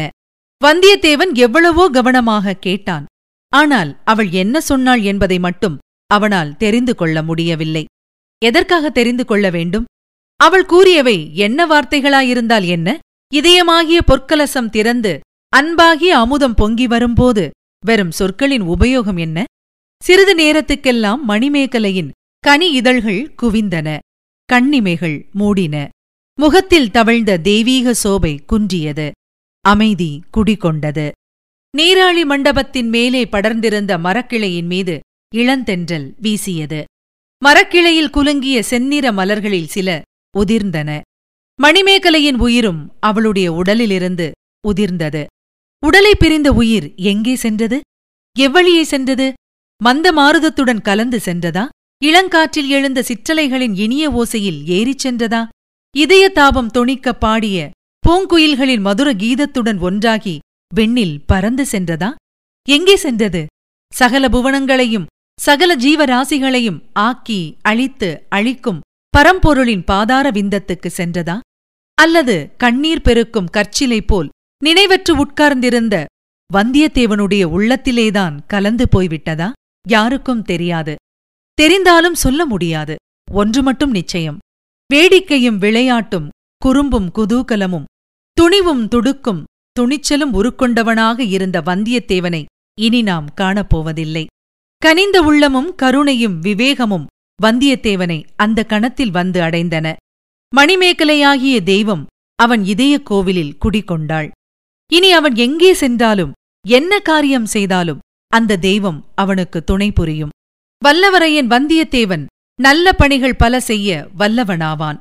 வந்தியத்தேவன் 0.61 1.31
எவ்வளவோ 1.45 1.85
கவனமாக 1.89 2.53
கேட்டான். 2.65 3.05
ஆனால் 3.53 3.91
அவள் 4.03 4.29
என்ன 4.31 4.61
சொன்னாள் 4.61 5.01
என்பதை 5.01 5.37
மட்டும் 5.39 5.75
அவனால் 6.11 6.55
தெரிந்து 6.57 6.93
கொள்ள 6.95 7.17
முடியவில்லை. 7.23 7.83
எதற்காக 8.41 8.89
தெரிந்து 8.89 9.23
கொள்ள 9.25 9.45
வேண்டும்? 9.49 9.85
அவள் 10.39 10.65
கூறியவை 10.65 11.17
என்ன 11.35 11.59
வார்த்தைகளாயிருந்தால் 11.65 12.65
என்ன? 12.67 12.97
இதயமாகிய 13.33 13.99
பொற்கலசம் 14.09 14.69
திறந்து 14.69 15.13
அன்பாகிய 15.53 16.11
அமுதம் 16.17 16.55
பொங்கி 16.55 16.87
வரும்போது 16.87 17.45
வெறும் 17.85 18.11
சொற்களின் 18.11 18.61
உபயோகம் 18.61 19.19
என்ன? 19.19 19.43
சிறிது 20.03 20.35
நேரத்துக்கெல்லாம் 20.35 21.19
மணிமேகலையின் 21.27 22.09
கனி 22.39 22.71
இதழ்கள் 22.71 23.33
குவிந்தன 23.41 23.97
கண்ணிமைகள் 24.53 25.29
மூடின. 25.31 25.89
முகத்தில் 26.39 26.91
தவழ்ந்த 26.91 27.37
தெய்வீக 27.37 27.95
சோபை 28.03 28.39
குன்றியது 28.45 29.11
அமைதி 29.61 30.21
குடிகொண்டது. 30.37 31.11
நீராளி 31.77 32.25
மண்டபத்தின் 32.25 32.89
மேலே 32.89 33.23
படர்ந்திருந்த 33.23 33.97
மரக்கிளையின் 33.97 34.65
மீது 34.65 34.99
இளந்தென்றல் 35.35 36.13
வீசியது. 36.17 36.83
மரக்கிளையில் 37.45 38.09
குலுங்கிய 38.09 38.59
செந்நிற 38.59 39.11
மலர்களில் 39.11 39.67
சில 39.67 40.01
உதிர்ந்தன. 40.37 41.01
மணிமேகலையின் 41.63 42.37
உயிரும் 42.37 42.93
அவளுடைய 42.99 43.53
உடலிலிருந்து 43.53 44.31
உதிர்ந்தது. 44.67 45.25
உடலை 45.83 46.15
பிரிந்த 46.15 46.53
உயிர் 46.53 46.93
எங்கே 46.95 47.35
சென்றது? 47.35 47.77
எவ்வழியே 48.35 48.83
சென்றது? 48.83 49.33
மந்த 49.81 50.11
மாருதத்துடன் 50.11 50.81
கலந்து 50.81 51.17
சென்றதா? 51.17 51.67
இளங்காற்றில் 52.05 52.67
எழுந்த 52.67 52.99
சிற்றலைகளின் 53.01 53.75
இனிய 53.75 54.11
ஓசையில் 54.11 54.59
ஏறிச் 54.67 55.07
சென்றதா? 55.07 55.41
இதய 55.95 56.29
தாபம் 56.29 56.71
தொணிக்க 56.71 57.13
பாடிய 57.13 57.69
பூங்குயில்களின் 58.03 58.81
மதுர 58.81 59.13
கீதத்துடன் 59.13 59.79
ஒன்றாகி 59.79 60.35
வெண்ணில் 60.75 61.17
பறந்து 61.25 61.65
சென்றதா? 61.71 62.09
எங்கே 62.67 62.95
சென்றது? 62.95 63.45
சகல 63.93 64.27
புவனங்களையும் 64.27 65.05
சகல 65.39 65.71
ஜீவராசிகளையும் 65.75 66.79
ஆக்கி 66.93 67.57
அழித்து 67.61 68.25
அழிக்கும் 68.29 68.79
பரம்பொருளின் 69.17 69.83
பாதார 69.85 70.29
விந்தத்துக்கு 70.29 70.89
சென்றதா? 70.97 71.39
அல்லது 71.97 72.35
கண்ணீர் 72.57 73.01
பெருக்கும் 73.01 73.49
கற்சிலை 73.49 74.01
போல் 74.01 74.29
நினைவற்று 74.65 75.11
உட்கார்ந்திருந்த 75.11 76.05
வந்தியத்தேவனுடைய 76.53 77.45
உள்ளத்திலேதான் 77.45 78.39
கலந்து 78.47 78.87
போய்விட்டதா? 78.95 79.51
யாருக்கும் 79.89 80.41
தெரியாது. 80.41 80.95
தெரிந்தாலும் 81.61 82.11
சொல்ல 82.11 82.45
முடியாது. 82.45 82.95
ஒன்று 83.31 83.63
மட்டும் 83.63 83.91
நிச்சயம். 83.91 84.37
வேடிக்கையும் 84.93 85.59
விளையாட்டும் 85.61 86.27
குறும்பும் 86.57 87.11
குதூகலமும் 87.15 87.83
துணிவும் 88.33 88.87
துடுக்கும் 88.87 89.43
துணிச்சலும் 89.79 90.33
உருக்கொண்டவனாக 90.33 91.19
இருந்த 91.19 91.61
வந்தியத்தேவனை 91.61 92.45
இனி 92.79 93.01
நாம் 93.01 93.27
காணப்போவதில்லை. 93.41 94.25
கனிந்த 94.77 95.21
உள்ளமும் 95.21 95.75
கருணையும் 95.75 96.41
விவேகமும் 96.41 97.05
வந்தியத்தேவனை 97.41 98.23
அந்த 98.35 98.63
கணத்தில் 98.63 99.11
வந்து 99.11 99.41
அடைந்தன. 99.41 99.95
மணிமேகலையாகிய 100.55 101.63
தெய்வம் 101.63 102.05
அவன் 102.35 102.63
இதயக் 102.63 103.05
கோவிலில் 103.05 103.57
குடிகொண்டாள். 103.65 104.31
இனி 104.91 105.11
அவன் 105.11 105.35
எங்கே 105.35 105.73
சென்றாலும் 105.73 106.31
என்ன 106.67 106.99
காரியம் 106.99 107.45
செய்தாலும் 107.45 107.99
அந்த 108.27 108.57
தெய்வம் 108.57 109.05
அவனுக்கு 109.15 109.63
துணை 109.63 109.91
புரியும். 109.91 110.29
வல்லவரையன் 110.85 111.49
வந்தியத்தேவன் 111.53 112.25
நல்ல 112.59 112.93
பணிகள் 112.93 113.35
பல 113.35 113.59
செய்ய 113.59 114.07
வல்லவனாவான். 114.19 114.97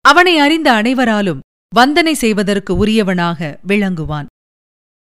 அவனை 0.00 0.38
அறிந்த 0.38 0.72
அனைவராலும் 0.72 1.40
வந்தனை 1.76 2.12
செய்வதற்கு 2.12 2.86
உரியவனாக 2.86 3.58
விளங்குவான். 3.66 4.26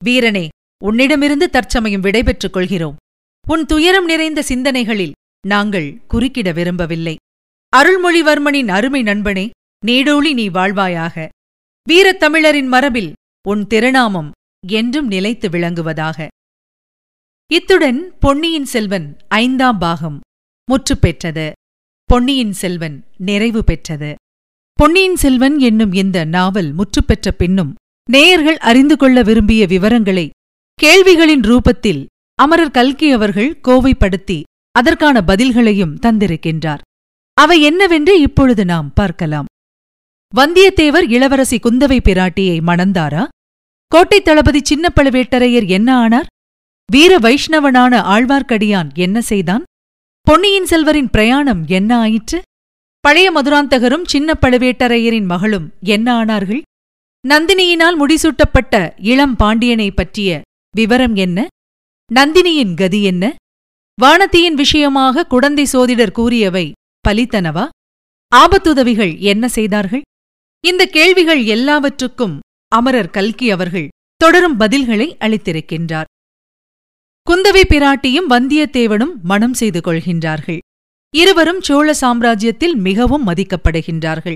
வீரனே 0.06 0.48
உன்னிடமிருந்து 0.84 1.50
தற்சமயம் 1.50 2.02
விடைபெற்றுக் 2.02 2.54
கொள்கிறோம். 2.54 2.96
உன் 3.48 3.66
துயரம் 3.66 4.06
நிறைந்த 4.06 4.42
சிந்தனைகளில் 4.42 5.12
நாங்கள் 5.48 6.00
குறுக்கிட 6.10 6.54
விரும்பவில்லை. 6.54 7.16
அருள்மொழிவர்மனின் 7.78 8.68
அருமை 8.68 9.04
நண்பனே 9.04 9.50
நீடோழி 9.86 10.34
நீ 10.34 10.50
வாழ்வாயாக. 10.50 11.28
வீரத்தமிழரின் 11.88 12.68
மரபில் 12.68 13.12
உன் 13.48 13.68
திருநாமம் 13.68 14.32
என்றும் 14.68 15.08
நிலைத்து 15.08 15.50
விளங்குவதாக. 15.50 16.28
இத்துடன் 17.52 18.18
பொன்னியின் 18.20 18.66
செல்வன் 18.66 19.18
ஐந்தாம் 19.28 19.78
பாகம் 19.78 20.20
முற்று 20.66 20.98
பெற்றது. 20.98 21.52
பொன்னியின் 22.04 22.54
செல்வன் 22.54 23.06
நிறைவு 23.18 23.64
பெற்றது. 23.64 24.16
பொன்னியின் 24.74 25.16
செல்வன் 25.16 25.60
என்னும் 25.60 25.94
இந்த 25.94 26.24
நாவல் 26.24 26.74
முற்றுப்பெற்ற 26.74 27.32
பின்னும் 27.32 27.74
நேயர்கள் 28.10 28.58
அறிந்து 28.58 28.98
கொள்ள 28.98 29.22
விரும்பிய 29.22 29.66
விவரங்களை 29.66 30.30
கேள்விகளின் 30.84 31.46
ரூபத்தில் 31.50 32.06
அமரர் 32.36 32.72
கல்கி 32.72 33.12
அவர்கள் 33.12 33.60
கோவைப்படுத்தி 33.68 34.44
அதற்கான 34.72 35.22
பதில்களையும் 35.22 35.98
தந்திருக்கின்றார். 36.02 36.82
அவை 37.34 37.62
என்னவென்று 37.62 38.22
இப்பொழுது 38.22 38.66
நாம் 38.66 38.94
பார்க்கலாம். 38.94 39.46
வந்தியத்தேவர் 40.38 41.12
இளவரசி 41.12 41.58
குந்தவை 41.58 42.00
பிராட்டியை 42.04 42.60
மணந்தாரா? 42.68 43.28
கோட்டைத் 43.96 44.26
தளபதி 44.26 44.60
சின்ன 44.64 44.94
பழுவேட்டரையர் 44.96 45.68
என்ன 45.68 45.96
ஆனார்? 45.96 46.26
வீர 46.92 47.18
வைஷ்ணவனான 47.18 48.02
ஆழ்வார்க்கடியான் 48.02 48.94
என்ன 48.94 49.22
செய்தான்? 49.22 49.64
பொன்னியின் 50.22 50.66
செல்வரின் 50.70 51.10
பிரயாணம் 51.12 51.66
என்ன 51.68 51.98
ஆயிற்று? 51.98 52.42
பழைய 53.00 53.32
மதுராந்தகரும் 53.32 54.06
சின்ன 54.06 54.34
பழுவேட்டரையரின் 54.42 55.26
மகளும் 55.26 55.74
என்ன 55.82 56.26
ஆனார்கள்? 56.26 56.62
நந்தினியினால் 57.28 57.98
முடிசூட்டப்பட்ட 58.00 58.94
இளம் 58.98 59.36
பாண்டியனை 59.36 59.92
பற்றிய 59.92 60.42
விவரம் 60.76 61.16
என்ன? 61.16 61.48
நந்தினியின் 62.14 62.76
கதி 62.76 63.04
என்ன? 63.04 63.36
வானத்தியின் 64.02 64.54
விஷயமாக 64.54 65.26
குடந்தை 65.26 65.66
சோதிடர் 65.66 66.12
கூறியவை 66.12 66.72
பலித்தனவா? 67.08 67.70
ஆபத்துதவிகள் 68.36 69.20
என்ன 69.20 69.48
செய்தார்கள்? 69.48 70.02
இந்த 70.64 70.86
கேள்விகள் 70.86 71.42
எல்லாவற்றுக்கும் 71.46 72.40
அமரர் 72.68 73.10
கல்கி 73.10 73.52
அவர்கள் 73.52 73.88
தொடரும் 74.18 74.60
பதில்களை 74.60 75.08
அளித்திருக்கின்றார். 75.20 76.08
குந்தவை 77.28 77.64
பிராட்டியும் 77.70 78.30
வந்தியத்தேவனும் 78.30 79.14
மனம் 79.24 79.54
செய்து 79.54 79.80
கொள்கின்றார்கள். 79.80 80.60
இருவரும் 81.14 81.62
சோழ 81.62 81.94
சாம்ராஜ்யத்தில் 82.02 82.76
மிகவும் 82.76 83.28
மதிக்கப்படுகின்றார்கள். 83.28 84.36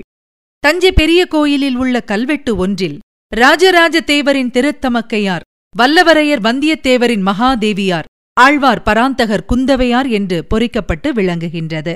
தஞ்சை 0.59 0.91
பெரிய 0.91 1.25
கோயிலில் 1.25 1.75
உள்ள 1.75 2.01
கல்வெட்டு 2.01 2.55
ஒன்றில் 2.55 2.97
ராஜராஜ 3.35 4.01
தேவரின் 4.01 4.51
திருத்தமக்கையார் 4.51 5.45
வல்லவரையர் 5.75 6.43
வந்தியத்தேவரின் 6.47 7.23
மகாதேவியார் 7.29 8.09
ஆழ்வார் 8.33 8.83
பராந்தகர் 8.83 9.47
குந்தவையார் 9.47 10.09
என்று 10.09 10.47
பொறிக்கப்பட்டு 10.49 11.11
விளங்குகின்றது. 11.13 11.95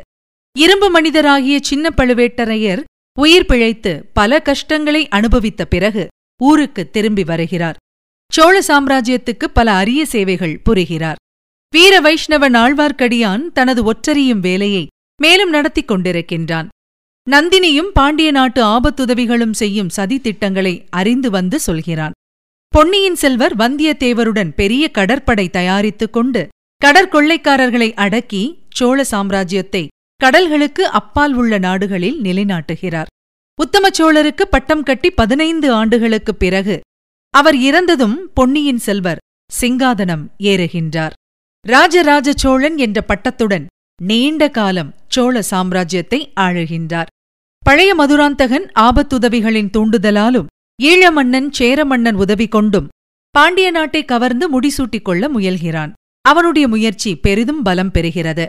இரும்பு 0.55 0.87
மனிதராகிய 0.91 1.57
சின்ன 1.61 1.89
பழுவேட்டரையர் 1.97 2.81
உயிர் 3.19 3.45
பிழைத்து 3.45 4.09
பல 4.13 4.41
கஷ்டங்களை 4.41 5.07
அனுபவித்த 5.07 5.65
பிறகு 5.65 6.07
ஊருக்கு 6.43 6.89
திரும்பி 6.89 7.23
வருகிறார். 7.23 7.75
சோழ 8.33 8.61
சாம்ராஜ்யத்துக்கு 8.67 9.45
பல 9.53 9.71
அரிய 9.71 10.05
சேவைகள் 10.05 10.59
புரிகிறார். 10.59 11.15
வீர 11.69 12.01
வைஷ்ணவன் 12.01 12.55
ஆழ்வார்க்கடியான் 12.55 13.51
தனது 13.51 13.93
ஒற்றறியும் 13.93 14.39
வேலையை 14.39 14.87
மேலும் 15.21 15.49
நடத்திக் 15.49 15.91
கொண்டிருக்கின்றான். 15.91 16.67
நந்தினியும் 17.31 17.91
பாண்டிய 17.93 18.31
நாட்டு 18.31 18.63
ஆபத்துதவிகளும் 18.63 19.51
செய்யும் 19.51 19.89
சதி 19.89 20.19
திட்டங்களை 20.19 20.87
அறிந்து 20.89 21.29
வந்து 21.29 21.59
சொல்கிறான். 21.59 22.11
பொன்னியின் 22.67 23.15
செல்வர் 23.15 23.55
வந்தியத்தேவருடன் 23.55 24.51
பெரிய 24.55 24.91
கடற்படை 24.91 25.49
தயாரித்துக் 25.49 26.13
கொண்டு 26.13 26.47
கடற்கொள்ளைக்காரர்களை 26.85 27.93
அடக்கி 27.93 28.63
சோழ 28.69 29.03
சாம்ராஜ்யத்தை 29.11 29.87
கடல்களுக்கு 30.23 30.81
அப்பால் 30.81 31.33
உள்ள 31.33 31.57
நாடுகளில் 31.57 32.21
நிலைநாட்டுகிறார். 32.21 33.05
உத்தமச்சோழருக்கு 33.63 34.41
பட்டம் 34.49 34.83
கட்டி 34.83 35.11
பதினைந்து 35.11 35.71
ஆண்டுகளுக்குப் 35.71 36.39
பிறகு 36.39 36.81
அவர் 37.29 37.55
இறந்ததும் 37.55 38.31
பொன்னியின் 38.33 38.77
செல்வர் 38.77 39.17
சிங்காதனம் 39.61 40.27
ஏறுகின்றார். 40.39 41.11
ராஜராஜ 41.67 42.33
சோழன் 42.35 42.77
என்ற 42.77 43.05
பட்டத்துடன் 43.07 43.65
நீண்ட 44.01 44.49
காலம் 44.49 44.95
சோழ 45.07 45.43
சாம்ராஜ்யத்தை 45.51 46.31
ஆளுகின்றார். 46.39 47.05
பழைய 47.59 47.95
மதுராந்தகன் 47.95 48.71
ஆபத்துதவிகளின் 48.79 49.69
தூண்டுதலாலும் 49.77 50.45
ஈழமன்னன் 50.83 51.49
சேரமன்னன் 51.59 52.13
உதவி 52.13 52.47
கொண்டும் 52.47 52.87
பாண்டிய 53.29 53.71
நாட்டை 53.71 54.05
கவர்ந்து 54.05 54.59
முடிசூட்டிக் 54.59 55.01
கொள்ள 55.01 55.29
முயல்கிறான். 55.29 55.91
அவனுடைய 56.21 56.67
முயற்சி 56.67 57.15
பெரிதும் 57.15 57.61
பலம் 57.61 57.91
பெறுகிறது. 57.91 58.47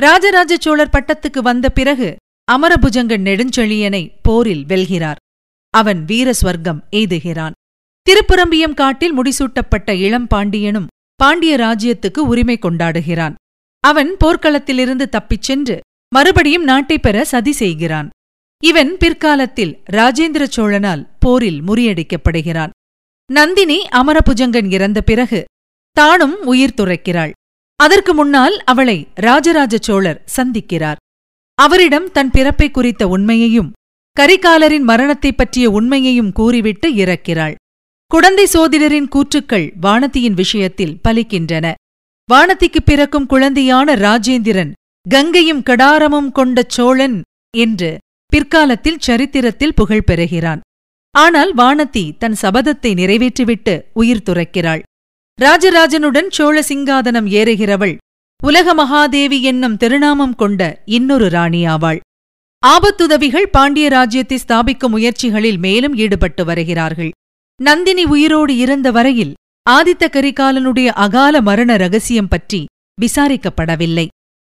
ராஜராஜ 0.00 0.56
சோழர் 0.60 0.90
பட்டத்துக்கு 0.90 1.38
வந்த 1.38 1.70
பிறகு 1.70 2.16
அமரபுஜங்க 2.52 3.16
நெடுஞ்செழியனை 3.16 4.10
போரில் 4.22 4.64
வெல்கிறார். 4.68 5.14
அவன் 5.70 6.04
வீர 6.04 6.32
ஸ்வர்க்கம் 6.42 6.80
எய்துகிறான். 6.90 7.50
திருப்புரம்பியம் 8.02 8.74
காட்டில் 8.74 9.22
முடிசூட்டப்பட்ட 9.22 9.90
இளம் 9.90 10.26
பாண்டியனும் 10.26 10.86
பாண்டிய 11.16 11.56
ராஜ்யத்துக்கு 11.56 12.18
உரிமை 12.18 12.58
கொண்டாடுகிறான். 12.58 13.34
அவன் 13.80 14.16
போர்க்களத்திலிருந்து 14.24 15.08
தப்பிச் 15.08 15.42
சென்று 15.42 15.80
மறுபடியும் 16.14 16.64
நாட்டைப் 16.64 17.02
பெற 17.02 17.24
சதி 17.24 17.52
செய்கிறான். 17.52 18.08
இவன் 18.64 18.96
பிற்காலத்தில் 18.98 19.82
ராஜேந்திர 19.92 20.48
சோழனால் 20.56 21.08
போரில் 21.18 21.62
முறியடிக்கப்படுகிறான். 21.62 22.70
நந்தினி 23.32 23.86
அமரபுஜங்கன் 23.88 24.70
இறந்த 24.70 25.00
பிறகு 25.02 25.44
தானும் 25.92 26.46
உயிர் 26.46 26.74
துறக்கிறாள். 26.76 27.30
அதற்கு 27.76 28.14
முன்னால் 28.14 28.64
அவளை 28.64 29.08
ராஜராஜ 29.14 29.76
சோழர் 29.80 30.24
சந்திக்கிறார். 30.36 30.96
அவரிடம் 31.54 32.10
தன் 32.10 32.30
பிறப்பை 32.30 32.70
குறித்த 32.70 33.08
உண்மையையும் 33.08 33.72
கரிகாலரின் 34.20 34.82
மரணத்தைப் 34.82 35.36
பற்றிய 35.36 35.70
உண்மையையும் 35.70 36.32
கூறிவிட்டு 36.32 36.88
இறக்கிறாள். 36.88 37.54
குழந்தை 38.06 38.46
சோதிடரின் 38.46 39.08
கூற்றுக்கள் 39.08 39.72
வானதியின் 39.82 40.32
விஷயத்தில் 40.32 40.98
பலிக்கின்றன. 41.08 41.74
வானதிக்குப் 42.32 42.86
பிறக்கும் 42.86 43.28
குழந்தையான 43.28 43.96
ராஜேந்திரன் 43.96 44.72
கங்கையும் 45.08 45.62
கடாரமும் 45.62 46.32
கொண்ட 46.32 46.64
சோழன் 46.68 47.22
என்று 47.56 47.98
பிற்காலத்தில் 48.26 48.98
சரித்திரத்தில் 48.98 49.74
புகழ் 49.74 50.04
பெறுகிறான். 50.04 50.60
ஆனால் 51.10 51.54
வானதி 51.54 52.16
தன் 52.16 52.36
சபதத்தை 52.42 52.94
நிறைவேற்றிவிட்டு 52.94 53.82
உயிர் 53.92 54.22
துறக்கிறாள். 54.30 54.82
ராஜராஜனுடன் 55.42 56.28
சோழ 56.28 56.64
சிங்காதனம் 56.68 57.28
ஏறுகிறவள். 57.28 57.96
உலக 58.42 58.74
மகாதேவி 58.74 59.40
என்னும் 59.40 59.76
திருநாமம் 59.76 60.34
கொண்ட 60.34 60.82
இன்னொரு 60.84 61.28
ராணியாவாள் 61.28 62.00
ஆபத்துதவிகள் 62.66 63.42
பாண்டிய 63.42 63.88
ராஜ்யத்தை 63.88 64.38
ஸ்தாபிக்கும் 64.38 64.88
முயற்சிகளில் 64.88 65.58
மேலும் 65.58 65.94
ஈடுபட்டு 65.94 66.44
வருகிறார்கள். 66.44 67.10
நந்தினி 67.62 68.04
உயிரோடு 68.04 68.56
இருந்த 68.56 68.90
வரையில் 68.90 69.34
ஆதித்த 69.70 70.08
கரிகாலனுடைய 70.08 70.86
அகால 70.86 71.40
மரண 71.40 71.76
ரகசியம் 71.76 72.28
பற்றி 72.28 72.64
விசாரிக்கப்படவில்லை. 73.00 74.06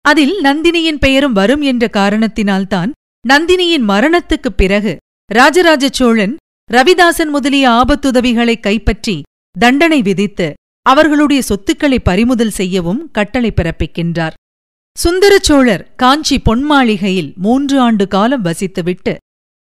அதில் 0.01 0.41
நந்தினியின் 0.43 0.99
பெயரும் 0.99 1.33
வரும் 1.33 1.61
என்ற 1.61 1.89
காரணத்தினால்தான் 1.93 2.91
நந்தினியின் 3.29 3.83
மரணத்துக்குப் 3.83 4.57
பிறகு 4.57 4.97
ராஜராஜ 5.33 5.89
சோழன் 5.91 6.35
ரவிதாசன் 6.73 7.29
முதலிய 7.29 7.69
ஆபத்துதவிகளை 7.69 8.59
கைப்பற்றி 8.59 9.21
தண்டனை 9.59 10.01
விதித்து 10.01 10.53
அவர்களுடைய 10.89 11.41
சொத்துக்களை 11.41 11.99
பறிமுதல் 11.99 12.55
செய்யவும் 12.59 13.01
கட்டளை 13.11 13.51
பிறப்பிக்கின்றார். 13.55 14.35
சுந்தரச்சோழர் 14.97 15.83
காஞ்சி 15.95 16.37
பொன்மாளிகையில் 16.45 17.31
மூன்று 17.45 17.75
ஆண்டு 17.79 18.05
காலம் 18.07 18.45
வசித்துவிட்டு 18.45 19.13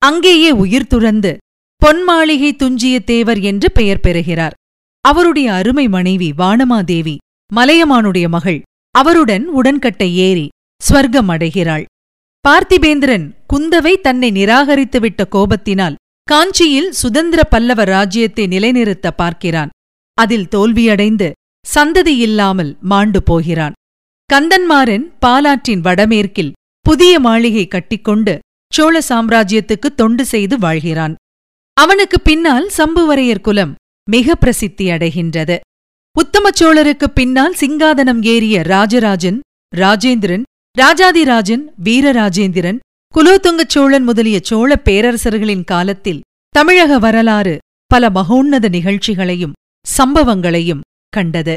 அங்கேயே 0.01 0.51
உயிர் 0.63 0.87
துறந்து 0.87 1.31
பொன்மாளிகை 1.81 2.51
துஞ்சிய 2.55 2.95
தேவர் 3.11 3.39
என்று 3.51 3.67
பெயர் 3.71 4.03
பெறுகிறார். 4.05 4.57
அவருடைய 5.05 5.47
அருமை 5.53 5.85
மனைவி 5.87 6.29
வானமாதேவி 6.37 7.15
மலையமானுடைய 7.51 8.27
மகள் 8.27 8.59
அவருடன் 8.95 9.45
உடன்கட்டை 9.49 10.09
ஏறி 10.27 10.47
ஸ்வர்க்கம் 10.81 11.31
அடைகிறாள். 11.33 11.85
பார்த்திபேந்திரன் 12.45 13.25
குந்தவை 13.53 13.93
தன்னை 14.01 14.29
நிராகரித்துவிட்ட 14.31 15.21
கோபத்தினால் 15.35 15.99
காஞ்சியில் 16.27 16.89
சுதந்திர 16.91 17.41
பல்லவ 17.43 17.83
ராஜ்யத்தை 17.95 18.45
நிலைநிறுத்த 18.47 19.07
பார்க்கிறான். 19.11 19.71
அதில் 20.17 20.49
தோல்வியடைந்து 20.55 21.31
சந்ததி 21.75 22.13
இல்லாமல் 22.25 22.77
மாண்டு 22.81 23.23
போகிறான். 23.23 23.75
கந்தன்மாறன் 24.29 25.05
பாலாற்றின் 25.19 25.81
வடமேற்கில் 25.81 26.55
புதிய 26.85 27.19
மாளிகை 27.19 27.67
கட்டிக்கொண்டு 27.67 28.33
சோழ 28.73 29.01
சாம்ராஜ்யத்துக்கு 29.09 29.89
தொண்டு 29.95 30.25
செய்து 30.25 30.57
வாழ்கிறான். 30.57 31.15
அவனுக்கு 31.77 32.19
பின்னால் 32.19 32.69
சம்புவரையர் 32.77 33.41
குலம் 33.41 33.73
மிக 34.07 34.35
பிரசித்தி 34.35 34.85
அடைகின்றது. 34.89 35.59
உத்தமச்சோழருக்கு 36.15 37.07
பின்னால் 37.13 37.55
சிங்காதனம் 37.59 38.21
ஏறிய 38.23 38.61
ராஜராஜன் 38.61 39.39
ராஜேந்திரன் 39.73 40.43
ராஜாதிராஜன் 40.77 41.63
வீரராஜேந்திரன் 41.83 42.79
குலோத்துங்கச் 43.13 43.69
சோழன் 43.69 44.03
முதலிய 44.03 44.37
சோழ 44.43 44.75
பேரரசர்களின் 44.85 45.63
காலத்தில் 45.63 46.23
தமிழக 46.55 46.99
வரலாறு 46.99 47.55
பல 47.91 48.09
மகோன்னத 48.09 48.69
நிகழ்ச்சிகளையும் 48.69 49.53
சம்பவங்களையும் 49.85 50.83
கண்டது. 51.13 51.55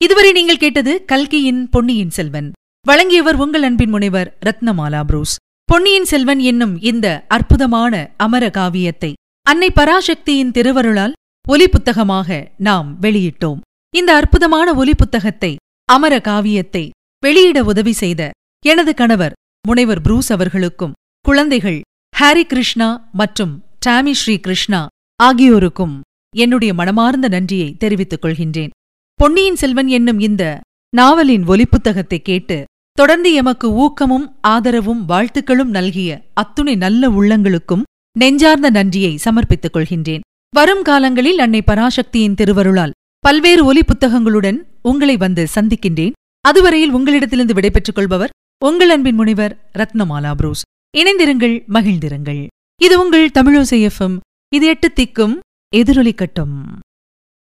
இதுவரை 0.00 0.30
நீங்கள் 0.32 0.62
கேட்டது 0.62 0.92
கல்கியின் 1.04 1.60
பொன்னியின் 1.68 2.14
செல்வன். 2.16 2.48
வழங்கியவர் 2.86 3.36
உங்கள் 3.36 3.62
அன்பின் 3.62 3.90
முனைவர் 3.90 4.30
ரத்னமாலா 4.46 5.02
புரூஸ். 5.04 5.34
பொன்னியின் 5.68 6.08
செல்வன் 6.12 6.40
என்னும் 6.50 6.74
இந்த 6.90 7.06
அற்புதமான 7.28 7.92
அமர 8.16 8.44
காவியத்தை 8.50 9.12
அன்னை 9.46 9.68
பராசக்தியின் 9.70 10.50
திருவருளால் 10.50 11.14
ஒலி 11.46 11.66
புத்தகமாக 11.68 12.28
நாம் 12.58 12.88
வெளியிட்டோம். 13.00 13.60
இந்த 13.94 14.10
அற்புதமான 14.14 14.68
ஒலி 14.74 14.94
புத்தகத்தை 14.94 15.52
அமர 15.88 16.14
காவியத்தை 16.20 16.84
வெளியிட 17.22 17.58
உதவி 17.64 17.92
செய்த 17.92 18.22
எனது 18.64 18.94
கணவர் 18.94 19.36
முனைவர் 19.68 20.00
புரூஸ் 20.00 20.30
அவர்களுக்கும் 20.32 20.96
குழந்தைகள் 21.24 21.78
ஹாரி 22.14 22.44
கிருஷ்ணா 22.44 22.88
மற்றும் 23.12 23.54
டாமி 23.78 24.14
ஸ்ரீ 24.14 24.34
கிருஷ்ணா 24.38 24.80
ஆகியோருக்கும் 25.20 25.94
என்னுடைய 26.34 26.74
மனமார்ந்த 26.74 27.28
நன்றியை 27.28 27.76
தெரிவித்துக் 27.76 28.24
கொள்கின்றேன். 28.24 28.70
பொன்னியின் 29.14 29.56
செல்வன் 29.56 29.88
என்னும் 29.88 30.18
இந்த 30.18 30.60
நாவலின் 30.96 31.44
ஒலிப்புத்தகத்தை 31.44 32.18
கேட்டு 32.18 32.64
தொடர்ந்து 32.92 33.32
எமக்கு 33.32 33.72
ஊக்கமும் 33.72 34.36
ஆதரவும் 34.40 35.08
வாழ்த்துக்களும் 35.08 35.70
நல்கிய 35.76 36.10
அத்துணை 36.34 36.74
நல்ல 36.76 37.10
உள்ளங்களுக்கும் 37.10 37.82
நெஞ்சார்ந்த 38.18 38.70
நன்றியை 38.70 39.18
சமர்ப்பித்துக் 39.24 39.74
கொள்கின்றேன். 39.74 40.20
வரும் 40.50 40.82
காலங்களில் 40.82 41.38
அன்னை 41.38 41.62
பராசக்தியின் 41.66 42.34
திருவருளால் 42.34 42.90
பல்வேறு 43.18 43.64
ஒலி 43.64 43.82
புத்தகங்களுடன் 43.84 44.58
உங்களை 44.82 45.16
வந்து 45.16 45.46
சந்திக்கின்றேன். 45.54 46.12
அதுவரையில் 46.40 46.94
உங்களிடத்திலிருந்து 46.94 47.54
விடைபெற்றுக் 47.54 47.94
கொள்பவர் 47.94 48.34
உங்கள் 48.64 48.90
அன்பின் 48.90 49.14
முனைவர் 49.14 49.70
ரத்னமாலா 49.78 50.34
புரூஸ். 50.34 50.62
இணைந்திருங்கள் 50.96 51.56
மகிழ்ந்திருங்கள். 51.68 52.46
இது 52.82 53.00
உங்கள் 53.00 53.30
தமிழோசை 53.38 53.88
எஃப்எம் 53.88 54.16
இது 54.54 54.66
எட்டு 54.66 54.92
திக்கும் 54.96 55.34
எதிரொலிக்கட்டும். 55.74 56.56